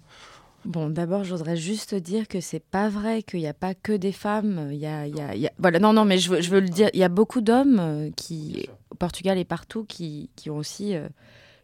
[0.65, 3.93] Bon, d'abord, je voudrais juste dire que c'est pas vrai qu'il n'y a pas que
[3.93, 4.69] des femmes.
[4.71, 5.51] Il y a, il y a, il y a...
[5.59, 6.89] Voilà, non, non, mais je veux, je veux le dire.
[6.93, 8.67] Il y a beaucoup d'hommes qui,
[8.97, 11.07] Portugal et partout, qui, qui ont aussi, euh,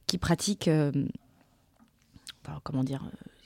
[0.07, 0.91] qui pratiquent, euh,
[2.63, 3.03] comment dire,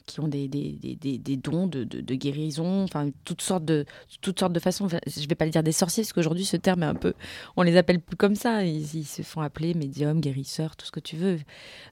[0.07, 3.85] qui ont des, des, des, des dons de, de, guérison, enfin toutes sortes de
[4.21, 4.88] toutes sortes de façons.
[4.88, 7.13] Je vais pas le dire des sorciers parce qu'aujourd'hui ce terme est un peu,
[7.57, 8.63] on les appelle plus comme ça.
[8.63, 11.39] Ils, ils se font appeler médiums, guérisseurs, tout ce que tu veux.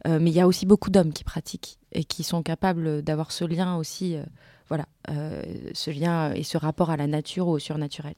[0.07, 3.31] Euh, mais il y a aussi beaucoup d'hommes qui pratiquent et qui sont capables d'avoir
[3.31, 4.23] ce lien aussi, euh,
[4.69, 5.43] voilà, euh,
[5.73, 8.15] ce lien et ce rapport à la nature ou au surnaturel.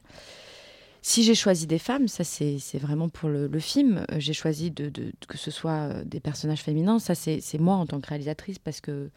[1.02, 4.06] Si j'ai choisi des femmes, ça c'est vraiment pour le, film.
[4.18, 4.92] J'ai choisi de,
[5.28, 7.00] que ce soit des personnages féminins.
[7.00, 9.10] Ça c'est moi en tant que réalisatrice parce que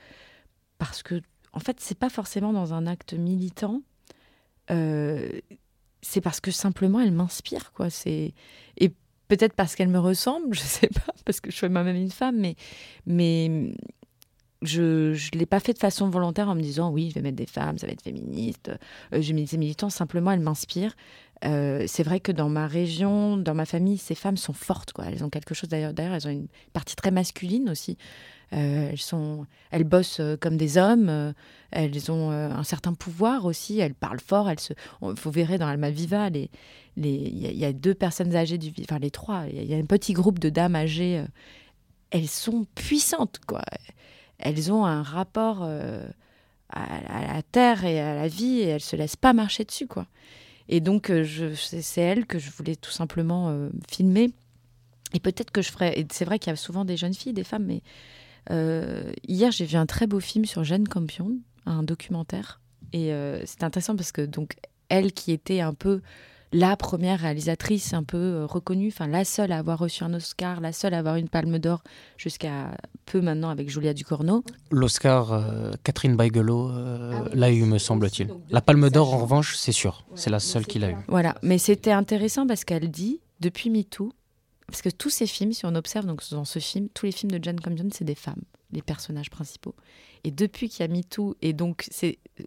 [0.80, 1.20] parce que,
[1.52, 3.82] en fait, c'est pas forcément dans un acte militant.
[4.70, 5.28] Euh,
[6.00, 7.90] c'est parce que simplement elle m'inspire, quoi.
[7.90, 8.32] C'est
[8.78, 8.88] et
[9.28, 12.38] peut-être parce qu'elle me ressemble, je sais pas, parce que je suis moi-même une femme,
[12.38, 12.56] mais
[13.06, 13.74] mais
[14.62, 17.36] je ne l'ai pas fait de façon volontaire en me disant oui, je vais mettre
[17.36, 18.70] des femmes, ça va être féministe.
[19.12, 20.94] Euh, je mets des militants, simplement elle m'inspire.
[21.44, 25.06] Euh, c'est vrai que dans ma région, dans ma famille, ces femmes sont fortes, quoi.
[25.06, 25.94] Elles ont quelque chose d'ailleurs.
[25.94, 27.96] D'ailleurs, elles ont une partie très masculine aussi.
[28.52, 31.32] Euh, elles, sont, elles bossent euh, comme des hommes,
[31.70, 34.50] elles ont un certain pouvoir aussi, elles parlent fort.
[34.50, 36.50] Elles se, vous verrez dans Alma Viva, il les,
[36.96, 39.86] les, y, y, a deux personnes âgées, du, enfin les trois, il y, a un
[39.86, 41.24] petit groupe de dames âgées.
[42.10, 43.62] elles sont puissantes, quoi.
[44.38, 46.00] Elles ont un rapport à,
[46.70, 50.06] à, la terre et à la vie et elles se laissent pas marcher dessus, quoi.
[50.70, 51.12] Et donc,
[51.54, 54.30] c'est elles que je voulais tout simplement filmer.
[55.12, 56.06] Et peut-être que je ferais.
[56.12, 57.82] C'est vrai qu'il y a souvent des jeunes filles, des femmes, mais
[58.50, 61.32] euh, hier, j'ai vu un très beau film sur Jeanne Campion,
[61.66, 62.60] un documentaire.
[62.92, 64.56] Et euh, c'est intéressant parce que, donc,
[64.88, 66.00] elle qui était un peu
[66.52, 70.60] la première réalisatrice un peu euh, reconnue, enfin la seule à avoir reçu un Oscar,
[70.60, 71.82] la seule à avoir une Palme d'Or
[72.16, 72.76] jusqu'à
[73.06, 74.44] peu maintenant avec Julia Ducorneau.
[74.70, 78.30] L'Oscar, euh, Catherine Baigelot euh, ah oui, l'a eu, me semble-t-il.
[78.50, 80.96] La Palme d'Or, en revanche, c'est sûr, ouais, c'est la seule qu'il a eu.
[81.08, 84.12] Voilà, mais c'était intéressant parce qu'elle dit, depuis MeToo,
[84.66, 87.32] parce que tous ces films, si on observe donc dans ce film, tous les films
[87.32, 88.42] de Jane Campion, c'est des femmes,
[88.72, 89.74] les personnages principaux.
[90.24, 91.88] Et depuis qu'il y a MeToo, et donc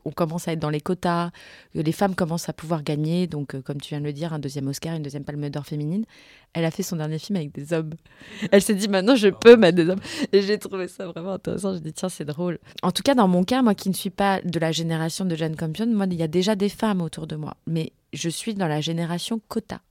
[0.06, 1.32] on commence à être dans les quotas,
[1.74, 4.40] les femmes commencent à pouvoir gagner, donc euh, comme tu viens de le dire, un
[4.40, 6.06] deuxième Oscar, une deuxième Palme d'Or féminine.
[6.54, 7.94] Elle a fait son dernier film avec des hommes.
[8.52, 10.02] Elle s'est dit maintenant je peux mettre des hommes.
[10.32, 11.74] Et j'ai trouvé ça vraiment intéressant.
[11.74, 12.60] J'ai dit tiens c'est drôle.
[12.84, 15.36] En tout cas dans mon cas, moi qui ne suis pas de la génération de
[15.36, 18.54] Jane Campion, moi il y a déjà des femmes autour de moi, mais je suis
[18.54, 19.82] dans la génération quota.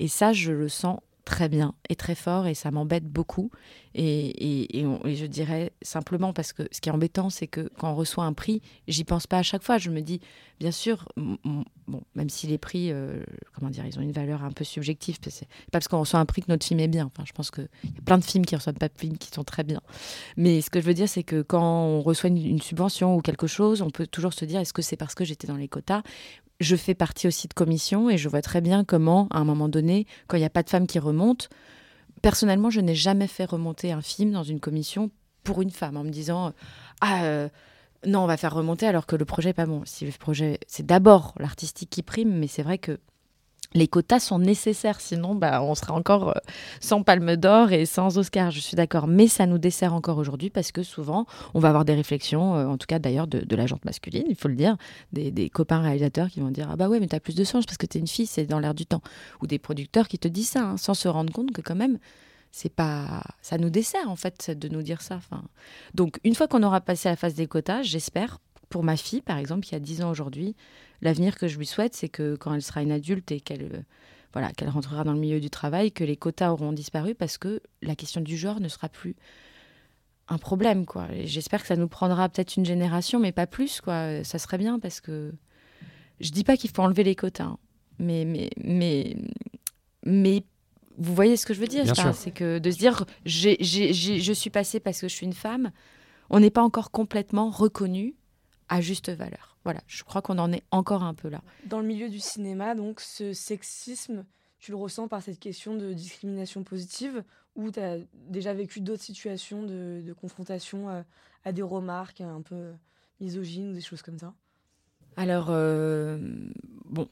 [0.00, 3.50] Et ça je le sens très bien et très fort et ça m'embête beaucoup.
[3.96, 7.94] Et, et, je dirais simplement parce que ce qui est embêtant, c'est que quand on
[7.94, 9.78] reçoit un prix, j'y pense pas à chaque fois.
[9.78, 10.20] Je me dis,
[10.58, 13.22] bien sûr, bon, même si les prix, euh,
[13.54, 16.26] comment dire, ils ont une valeur un peu subjective, c'est pas parce qu'on reçoit un
[16.26, 17.06] prix que notre film est bien.
[17.06, 19.30] Enfin, je pense qu'il y a plein de films qui reçoivent pas de films qui
[19.30, 19.80] sont très bien.
[20.36, 23.46] Mais ce que je veux dire, c'est que quand on reçoit une subvention ou quelque
[23.46, 26.02] chose, on peut toujours se dire, est-ce que c'est parce que j'étais dans les quotas
[26.64, 29.68] je fais partie aussi de commission et je vois très bien comment, à un moment
[29.68, 31.48] donné, quand il n'y a pas de femme qui remonte,
[32.22, 35.10] personnellement, je n'ai jamais fait remonter un film dans une commission
[35.44, 36.52] pour une femme en me disant
[37.00, 37.48] Ah, euh,
[38.06, 39.82] non, on va faire remonter alors que le projet n'est pas bon.
[39.84, 42.98] Si le projet, c'est d'abord l'artistique qui prime, mais c'est vrai que
[43.74, 46.40] les quotas sont nécessaires, sinon bah, on sera encore euh,
[46.80, 49.08] sans palme d'or et sans Oscar, je suis d'accord.
[49.08, 52.66] Mais ça nous dessert encore aujourd'hui parce que souvent, on va avoir des réflexions, euh,
[52.66, 54.76] en tout cas d'ailleurs de, la jante masculine, il faut le dire,
[55.12, 57.78] des, copains réalisateurs qui vont dire Ah bah ouais, mais t'as plus de sens parce
[57.78, 59.02] que t'es une fille, c'est dans l'air du temps.
[59.42, 61.98] Ou des producteurs qui te disent ça, hein, sans se rendre compte que quand même,
[62.52, 65.16] c'est pas ça nous dessert en fait de nous dire ça.
[65.16, 65.42] Enfin,
[65.94, 68.38] donc une fois qu'on aura passé la phase des quotas, j'espère,
[68.74, 70.56] pour ma fille par exemple, qui a 10 ans aujourd'hui,
[71.00, 73.82] l'avenir que je lui souhaite, c'est que quand elle sera une adulte et qu'elle euh,
[74.32, 77.62] voilà, qu'elle rentrera dans le milieu du travail, que les quotas auront disparu parce que
[77.82, 79.14] la question du genre ne sera plus
[80.26, 80.86] un problème.
[80.86, 81.06] quoi.
[81.22, 83.80] J'espère que ça nous prendra peut-être une génération, mais pas plus.
[83.80, 84.24] quoi.
[84.24, 85.32] Ça serait bien parce que
[86.18, 87.58] je dis pas qu'il faut enlever les quotas, hein.
[88.00, 89.16] mais, mais, mais,
[90.04, 90.42] mais
[90.98, 94.80] vous voyez ce que je veux dire C'est que de se dire je suis passée
[94.80, 95.70] parce que je suis une femme,
[96.28, 98.16] on n'est pas encore complètement reconnu
[98.74, 99.56] à juste valeur.
[99.62, 101.40] Voilà, je crois qu'on en est encore un peu là.
[101.66, 104.24] Dans le milieu du cinéma, donc, ce sexisme,
[104.58, 107.22] tu le ressens par cette question de discrimination positive
[107.54, 111.04] ou tu as déjà vécu d'autres situations de, confrontation à,
[111.44, 112.72] à, des remarques un peu
[113.20, 114.34] misogynes ou des choses comme ça?
[115.16, 116.18] Alors, euh,
[116.84, 117.08] bon,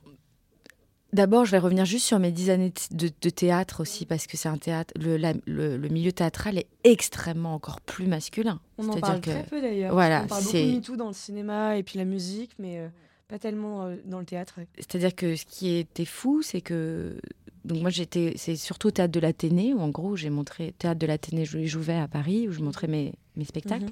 [1.12, 4.48] D'abord, je vais revenir juste sur mes dix années de, théâtre aussi, parce que c'est
[4.48, 4.94] un théâtre.
[4.98, 8.60] Le, le, milieu théâtral est extrêmement encore plus masculin.
[8.78, 9.92] On en parle très peu d'ailleurs.
[9.92, 12.88] Voilà, on parle beaucoup tout dans le cinéma et puis la musique, mais euh,
[13.28, 14.60] pas tellement euh, dans le théâtre.
[14.76, 17.18] C'est-à-dire que ce qui était fou, c'est que
[17.66, 20.98] donc moi j'étais, c'est surtout au théâtre de l'Athénée où en gros j'ai montré théâtre
[20.98, 23.84] de l'Athénée, je jouais à Paris où je montrais mes, mes spectacles.
[23.84, 23.90] Mhm.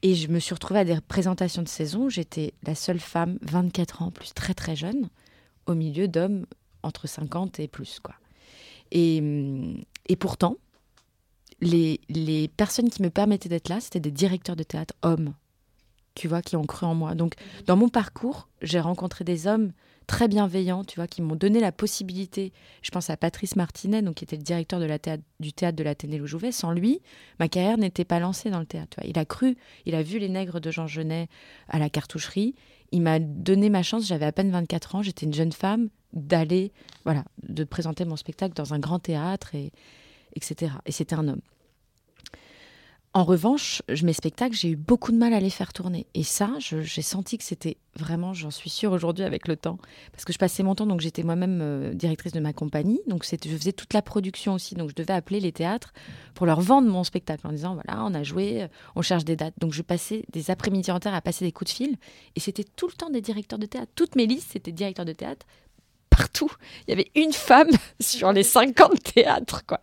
[0.00, 2.08] Et je me suis retrouvée à des présentations de saison.
[2.08, 5.08] J'étais la seule femme, 24 ans, plus très très jeune
[5.66, 6.46] au milieu d'hommes
[6.82, 8.00] entre 50 et plus.
[8.00, 8.14] Quoi.
[8.90, 9.22] Et,
[10.08, 10.56] et pourtant,
[11.60, 15.34] les, les, personnes qui me permettaient d'être là, c'était des directeurs de théâtre hommes,
[16.14, 17.14] tu vois, qui ont cru en moi.
[17.14, 17.34] Donc,
[17.66, 19.72] dans mon parcours, j'ai rencontré des hommes
[20.06, 22.52] très bienveillants, tu vois, qui m'ont donné la possibilité.
[22.82, 26.20] Je pense à Patrice Martinet, donc qui était le directeur théâtre, du théâtre de l'Athénée
[26.24, 26.52] Jouvet.
[26.52, 27.00] Sans lui,
[27.38, 28.98] ma carrière n'était pas lancée dans le théâtre.
[29.04, 29.56] Il a cru,
[29.86, 31.28] il a vu les nègres de Jean Genet
[31.68, 32.54] à la cartoucherie
[32.92, 36.72] il m'a donné ma chance, j'avais à peine 24 ans, j'étais une jeune femme, d'aller,
[37.04, 39.72] voilà, de présenter mon spectacle dans un grand théâtre, et,
[40.36, 40.72] etc.
[40.86, 41.40] Et c'était un homme.
[43.14, 46.06] En revanche, mes spectacles, j'ai eu beaucoup de mal à les faire tourner.
[46.14, 49.76] Et ça, j'ai senti que c'était vraiment, j'en suis sûre aujourd'hui avec le temps,
[50.12, 53.22] parce que je passais mon temps, donc j'étais moi-même euh, directrice de ma compagnie, donc
[53.22, 55.92] je faisais toute la production aussi, donc je devais appeler les théâtres
[56.32, 59.54] pour leur vendre mon spectacle en disant, voilà, on a joué, on cherche des dates.
[59.58, 61.96] Donc je passais des après-midi entières à passer des coups de fil,
[62.34, 63.92] et c'était tout le temps des directeurs de théâtre.
[63.94, 65.44] Toutes mes listes, c'était directeurs de théâtre,
[66.86, 67.70] Il y avait une femme
[68.00, 69.80] sur les 50 théâtres, quoi.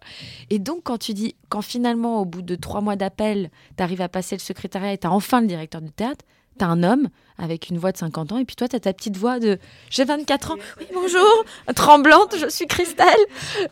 [0.49, 4.01] Et donc, quand tu dis, quand finalement, au bout de trois mois d'appel, tu arrives
[4.01, 6.25] à passer le secrétariat et tu as enfin le directeur du théâtre,
[6.57, 8.79] tu as un homme avec une voix de 50 ans, et puis toi, tu as
[8.79, 9.57] ta petite voix de
[9.89, 13.05] j'ai 24 ans, oui, bonjour, tremblante, je suis Christelle,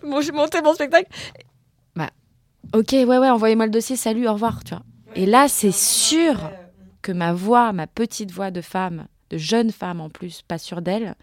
[0.03, 1.09] bon, j'ai monté mon spectacle.
[1.95, 2.09] Bah,
[2.74, 4.84] ok, ouais, ouais, envoyez-moi le dossier, salut, au revoir, tu vois.
[5.15, 6.49] Et là, c'est sûr
[7.01, 10.82] que ma voix, ma petite voix de femme, de jeune femme en plus, pas sûre
[10.82, 11.15] d'elle,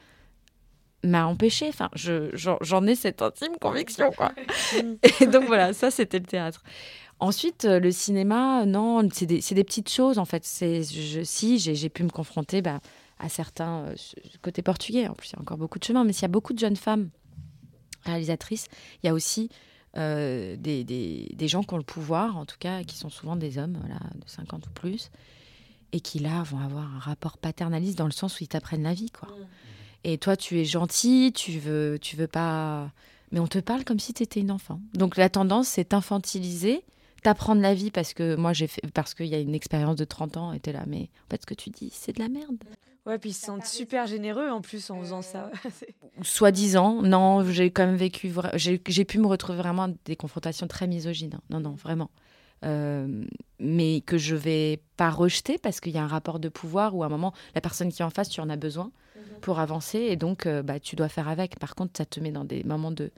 [1.05, 1.69] m'a empêché.
[1.69, 4.33] Enfin, j'en ai cette intime conviction, quoi.
[5.21, 6.63] et donc voilà, ça c'était le théâtre.
[7.21, 10.45] Ensuite, euh, le cinéma, non, c'est des, des, petites choses en fait.
[10.45, 12.81] Si j'ai pu me confronter bah,
[13.19, 13.95] à certains euh,
[14.43, 15.07] côté portugais.
[15.09, 16.59] En plus, il y a encore beaucoup de chemin, mais s'il y a beaucoup de
[16.59, 17.11] jeunes femmes
[18.05, 18.67] réalisatrices,
[19.03, 19.49] il y a aussi
[19.97, 23.37] euh, des, des, des, gens qui ont le pouvoir, en tout cas, qui sont souvent
[23.37, 25.11] des hommes, voilà, de 50 ou plus,
[25.93, 28.95] et qui là vont avoir un rapport paternaliste dans le sens où ils t'apprennent la
[28.95, 29.29] vie, quoi.
[30.05, 32.91] Et toi, tu es gentil, tu veux, tu veux pas
[33.35, 34.81] mais on te parle comme si tu étais une enfant.
[34.95, 36.85] Donc la tendance, c'est t'infantiliser,
[37.25, 40.05] t'apprendre la vie parce que moi, j'ai fait, parce qu'il y a une expérience de
[40.05, 42.29] 30 ans, et t'es là, mais en fait, ce que tu dis, c'est de la
[42.29, 42.63] merde.
[43.07, 45.51] Ouais, puis ils se sentent super généreux en plus en faisant ça.
[46.23, 50.87] Soi-disant, non, j'ai quand même vécu, j'ai pu me retrouver vraiment à des confrontations très
[50.87, 51.41] misogynes.
[51.51, 52.11] Non, non, vraiment.
[52.65, 53.25] Euh,
[53.59, 57.03] mais que je vais pas rejeter parce qu'il y a un rapport de pouvoir où
[57.03, 59.23] à un moment, la personne qui est en face, tu en as besoin mhm.
[59.41, 61.59] pour avancer et donc euh, bah, tu dois faire avec.
[61.59, 63.11] Par contre, ça te met dans des moments de,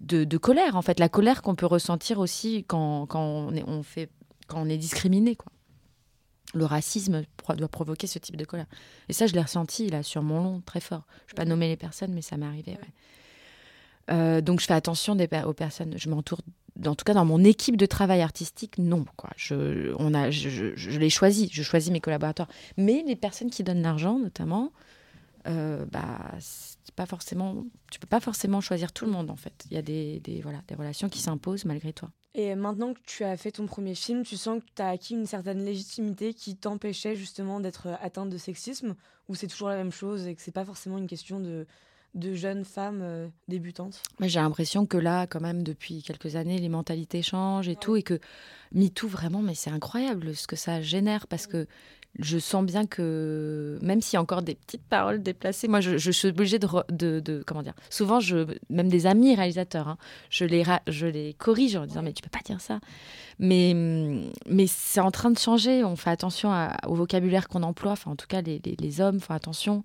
[0.00, 3.82] de, colère, en fait, la colère qu'on peut ressentir aussi quand, quand on, est, on
[3.82, 4.08] fait,
[4.46, 5.36] quand on est discriminé.
[5.36, 5.52] Quoi.
[6.54, 7.24] Le racisme
[7.56, 8.66] doit provoquer ce type de colère.
[9.08, 11.06] Et ça, je l'ai ressenti là sur mon long très fort.
[11.10, 11.50] Je ne vais pas mhm.
[11.50, 12.78] nommer les personnes, mais ça m'est arrivé.
[14.10, 15.94] Euh, donc je fais attention des, aux personnes.
[15.96, 16.40] Je m'entoure
[16.84, 19.04] en tout cas dans mon équipe de travail artistique, non.
[19.36, 22.48] Je, on a, je, les choisis, je choisis mes collaborateurs.
[22.76, 24.72] Mais les personnes qui donnent l'argent, notamment,
[25.46, 26.32] euh, bah,
[26.96, 29.64] pas forcément, tu peux pas forcément choisir tout le monde en fait.
[29.70, 32.10] Il y a des, des voilà, des relations qui s'imposent malgré toi.
[32.34, 35.14] Et maintenant que tu as fait ton premier film, tu sens que tu as acquis
[35.14, 38.94] une certaine légitimité qui t'empêchait justement d'être atteinte de sexisme?
[39.28, 41.66] Ou c'est toujours la même chose et que c'est pas forcément une question de,
[42.16, 46.68] de jeunes femmes euh, débutantes J'ai l'impression que là, quand même, depuis quelques années, les
[46.68, 48.18] mentalités changent et tout, et que
[48.72, 51.66] MeToo, vraiment, mais c'est incroyable ce que ça génère, parce que
[52.18, 56.10] je sens bien que, même s'il y a encore des petites paroles déplacées, moi, je,
[56.10, 59.98] suis obligée de, de, Comment dire Souvent, je, même des amis réalisateurs, hein,
[60.30, 62.80] je, les je les corrige en disant, mais tu peux pas dire ça.
[63.38, 63.74] Mais,
[64.46, 66.50] mais c'est en train de changer, on fait attention
[66.86, 69.84] au vocabulaire qu'on emploie, enfin, en tout cas, les, les, les hommes font attention.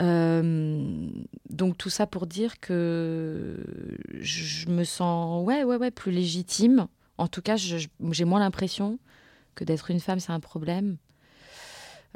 [0.00, 1.10] Euh,
[1.50, 3.62] donc tout ça pour dire que
[4.20, 6.86] je me sens ouais ouais ouais plus légitime.
[7.18, 8.98] En tout cas, j'ai moins l'impression
[9.54, 10.96] que d'être une femme c'est un problème.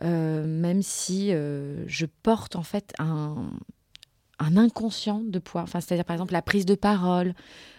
[0.02, 3.50] Euh, même si euh, je porte en fait un,
[4.38, 5.62] un inconscient de poids.
[5.62, 7.34] Enfin, c'est-à-dire par exemple la prise de parole.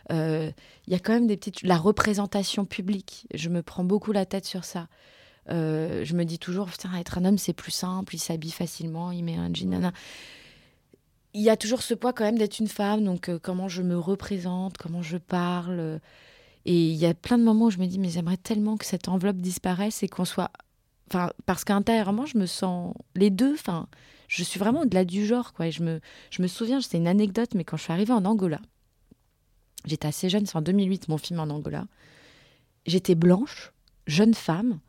[0.10, 0.54] Il
[0.88, 3.28] y a quand même des petites la représentation publique.
[3.34, 4.88] Je me prends beaucoup la tête sur ça.
[5.50, 9.24] Euh, je me dis toujours, être un homme, c'est plus simple, il s'habille facilement, il
[9.24, 9.92] met un jean,
[11.34, 13.82] Il y a toujours ce poids quand même d'être une femme, donc euh, comment je
[13.82, 16.00] me représente, comment je parle.
[16.66, 18.86] et il y a plein de moments où je me dis, mais j'aimerais tellement que
[18.86, 20.52] cette enveloppe disparaisse et qu'on soit.
[21.10, 23.54] Enfin, parce qu'intérieurement, je me sens les deux.
[23.54, 23.88] Enfin,
[24.28, 25.68] je suis vraiment au-delà du genre, quoi.
[25.68, 28.26] Et je me, je me souviens, c'est une anecdote, mais quand je suis arrivée en
[28.26, 28.60] Angola,
[29.86, 31.86] j'étais assez jeune, c'est en 2008 mon film en Angola.
[32.86, 33.72] J'étais blanche,
[34.06, 34.80] jeune femme,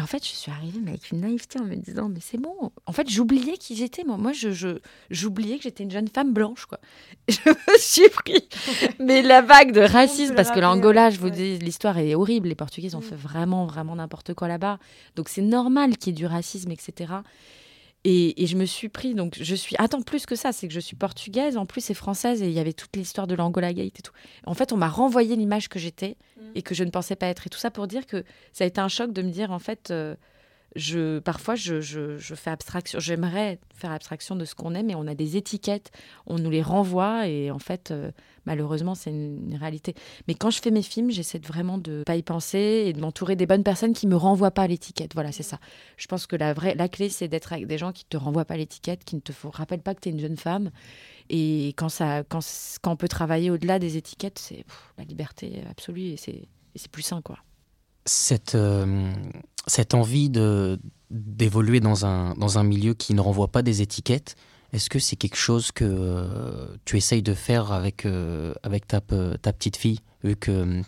[0.00, 2.38] et en fait, je suis arrivée mais avec une naïveté en me disant, mais c'est
[2.38, 2.54] bon.
[2.86, 4.02] En fait, j'oubliais qui j'étais.
[4.02, 4.78] Moi, moi je,
[5.10, 6.64] j'oubliais que j'étais une jeune femme blanche.
[6.64, 6.78] Quoi.
[7.28, 8.48] Je me suis pris
[8.98, 12.48] mais la vague de racisme, parce que l'Angola, je vous dis, l'histoire est horrible.
[12.48, 13.02] Les Portugais ont mm.
[13.02, 14.78] fait vraiment, vraiment n'importe quoi là-bas.
[15.16, 17.12] Donc c'est normal qu'il y ait du racisme, etc.
[18.04, 19.76] Et, je me suis pris, donc je suis.
[19.78, 22.52] Attends, plus que ça, c'est que je suis portugaise, en plus c'est française, et il
[22.52, 24.12] y avait toute l'histoire de l'Angola Gate et tout.
[24.46, 26.42] En fait, on m'a renvoyé l'image que j'étais mm.
[26.54, 27.46] et que je ne pensais pas être.
[27.46, 29.58] Et tout ça pour dire que ça a été un choc de me dire, en
[29.58, 30.16] fait, euh,
[30.76, 33.00] je, parfois, je, je, fais abstraction.
[33.00, 35.90] J'aimerais faire abstraction de ce qu'on est, mais on a des étiquettes,
[36.26, 38.12] on nous les renvoie, et en fait, euh,
[38.46, 39.94] malheureusement, c'est une, réalité.
[40.28, 43.34] Mais quand je fais mes films, j'essaie vraiment de pas y penser et de m'entourer
[43.34, 45.14] des bonnes personnes qui me renvoient pas l'étiquette.
[45.14, 45.58] Voilà, c'est ça.
[45.96, 48.44] Je pense que la vraie, la clé, c'est d'être avec des gens qui te renvoient
[48.44, 50.70] pas l'étiquette, qui ne te rappellent pas que tu es une jeune femme.
[51.30, 52.40] Et quand ça, quand,
[52.80, 54.64] quand on peut travailler au-delà des étiquettes, c'est
[54.98, 56.46] la liberté absolue et c'est
[56.92, 57.38] plus sain, quoi
[58.04, 59.12] cette, euh,
[59.66, 60.78] cette envie de,
[61.10, 64.36] d'évoluer dans un, dans un milieu qui ne renvoie pas des étiquettes,
[64.72, 69.00] est-ce que c'est quelque chose que euh, tu essayes de faire avec, euh, avec ta,
[69.00, 70.82] petite fille, vu que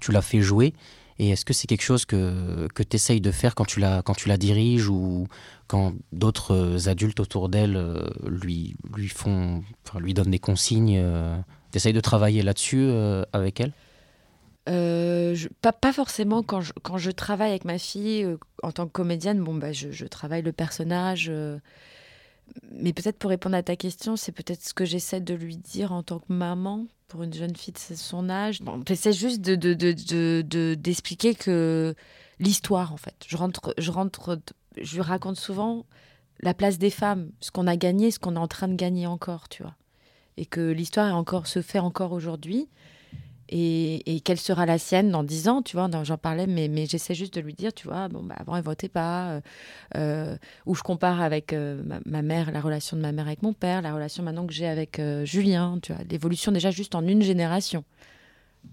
[0.00, 0.74] tu l'as fait jouer?
[1.18, 4.02] Et est-ce que c'est quelque chose que, que tu essayes de faire quand tu, la,
[4.02, 5.28] quand tu la diriges ou
[5.66, 7.78] quand d'autres adultes autour d'elle
[8.26, 9.62] lui, lui, font,
[9.98, 11.00] lui donnent des consignes
[11.70, 12.90] Tu essayes de travailler là-dessus
[13.32, 13.72] avec elle?
[14.68, 18.92] Euh, pas, forcément quand je, quand je travaille avec ma fille euh, en tant que
[18.92, 21.26] comédienne, bon, bah, je, je travaille le personnage.
[21.28, 21.58] Euh,
[22.70, 25.92] mais peut-être pour répondre à ta question, c'est peut-être ce que j'essaie de lui dire
[25.92, 28.60] en tant que maman pour une jeune fille de son âge.
[28.86, 31.94] J'essaie juste de, de, de, d'expliquer que
[32.38, 33.16] l'histoire, en fait.
[33.26, 34.38] Je rentre, je rentre,
[34.80, 35.86] je lui raconte souvent
[36.40, 39.06] la place des femmes, ce qu'on a gagné, ce qu'on est en train de gagner
[39.06, 39.74] encore, tu vois.
[40.36, 42.68] Et que l'histoire est encore, se fait encore aujourd'hui
[43.54, 47.34] et, quelle sera la sienne dans dix ans, tu vois, j'en parlais, mais, j'essaie juste
[47.34, 49.40] de lui dire, tu vois, bon, bah, avant, elle votait pas, euh,
[49.96, 53.52] euh, ou je compare avec euh, ma, mère, la relation de ma mère avec mon
[53.52, 57.22] père, la relation maintenant que j'ai avec Julien, tu vois, l'évolution déjà juste en une
[57.22, 57.84] génération.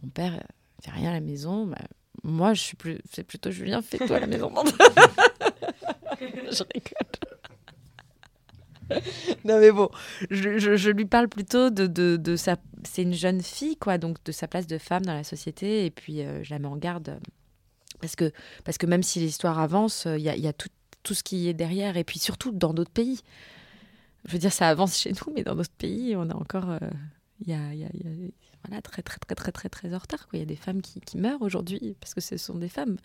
[0.02, 0.42] Mon père
[0.82, 1.78] fait rien à la maison, bah,
[2.24, 4.52] moi, je suis plus, c'est plutôt Julien, fais-toi la maison.
[6.22, 7.10] je rigole.
[9.46, 9.90] non mais bon,
[10.32, 12.56] je, lui parle plutôt de, de, sa...
[12.84, 15.92] C'est une jeune fille, quoi, donc de sa place de femme dans la société, et
[15.92, 17.20] puis euh, je la mets en garde,
[18.02, 18.32] parce que,
[18.64, 20.70] parce que même si l'histoire avance, il y a, y tout,
[21.04, 23.22] tout, ce qui est derrière, et puis surtout dans d'autres pays.
[24.26, 26.78] Je veux dire, ça avance chez nous, mais dans d'autres pays, on a encore...
[27.42, 27.90] Il y a, y a,
[28.68, 30.28] voilà, très, très, très, très, très, très en retard.
[30.34, 32.98] Il y a des femmes qui, qui meurent aujourd'hui parce que ce sont des femmes.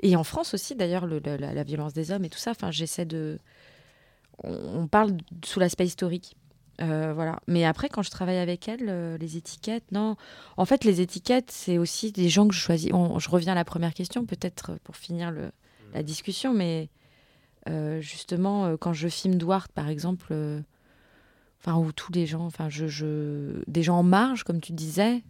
[0.00, 2.50] Et en France aussi, d'ailleurs, la, la, violence des hommes et tout ça.
[2.50, 3.38] Enfin, j'essaie de
[4.42, 6.36] on, parle sous l'aspect historique.
[6.82, 7.40] Euh, voilà.
[7.46, 10.16] Mais après, quand je travaille avec elle, euh, les étiquettes, non.
[10.56, 12.90] En fait, les étiquettes, c'est aussi des gens que je choisis.
[12.90, 15.50] je reviens à la première question, peut-être pour finir le,
[15.92, 16.88] la discussion, mais
[17.68, 20.34] euh, justement, quand je filme Duarte, par exemple,
[21.60, 25.22] enfin, ou tous les gens, enfin, je, des gens en marge, comme tu disais,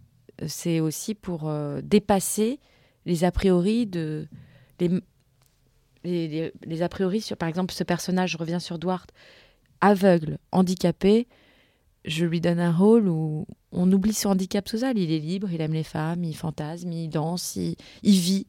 [0.47, 1.51] c'est aussi pour
[1.83, 2.59] dépasser
[3.05, 4.27] les a priori de
[6.03, 9.11] les, les, a priori sur, par exemple, ce personnage, je reviens sur Duarte,
[9.81, 11.27] aveugle, handicapé,
[12.05, 14.97] je lui donne un rôle où on oublie son handicap social.
[14.97, 18.47] Il est libre, il aime les femmes, il fantasme, il danse, il, vit.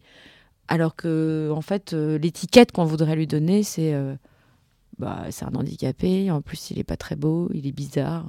[0.68, 4.14] Alors que, en fait, euh, l'étiquette qu'on voudrait lui donner, c'est euh,
[4.98, 6.30] bah, c'est un handicapé.
[6.30, 8.26] En plus, il est pas très beau, il est bizarre.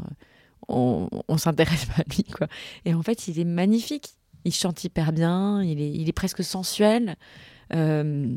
[0.68, 2.48] On, on s'intéresse pas à lui, quoi.
[2.86, 4.16] Et en fait, il est magnifique.
[4.46, 5.64] Il chante hyper bien.
[5.64, 7.16] Il est, il est presque sensuel.
[7.74, 8.36] Euh,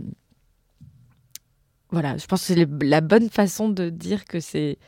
[1.91, 4.79] voilà, je pense que c'est la bonne façon de dire que c'est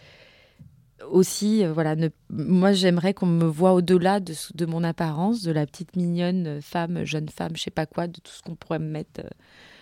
[1.11, 1.94] aussi, euh, voilà,
[2.30, 6.61] moi j'aimerais qu'on me voit au-delà de, de, mon apparence, de la petite mignonne euh,
[6.61, 9.28] femme, jeune femme, je sais pas quoi, de tout ce qu'on pourrait me mettre euh,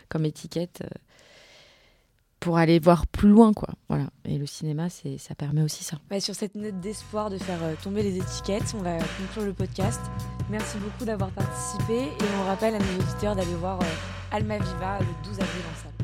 [0.08, 0.82] comme étiquette
[2.38, 3.70] pour aller voir plus loin, quoi.
[3.88, 4.08] Voilà.
[4.24, 5.96] Et le cinéma, ça permet aussi ça.
[6.20, 10.00] sur cette note d'espoir de faire tomber les étiquettes, on va conclure le podcast.
[10.50, 13.80] Merci beaucoup d'avoir participé et on rappelle à nos auditeurs d'aller voir
[14.30, 15.95] Alma Viva le 12 avril en salle.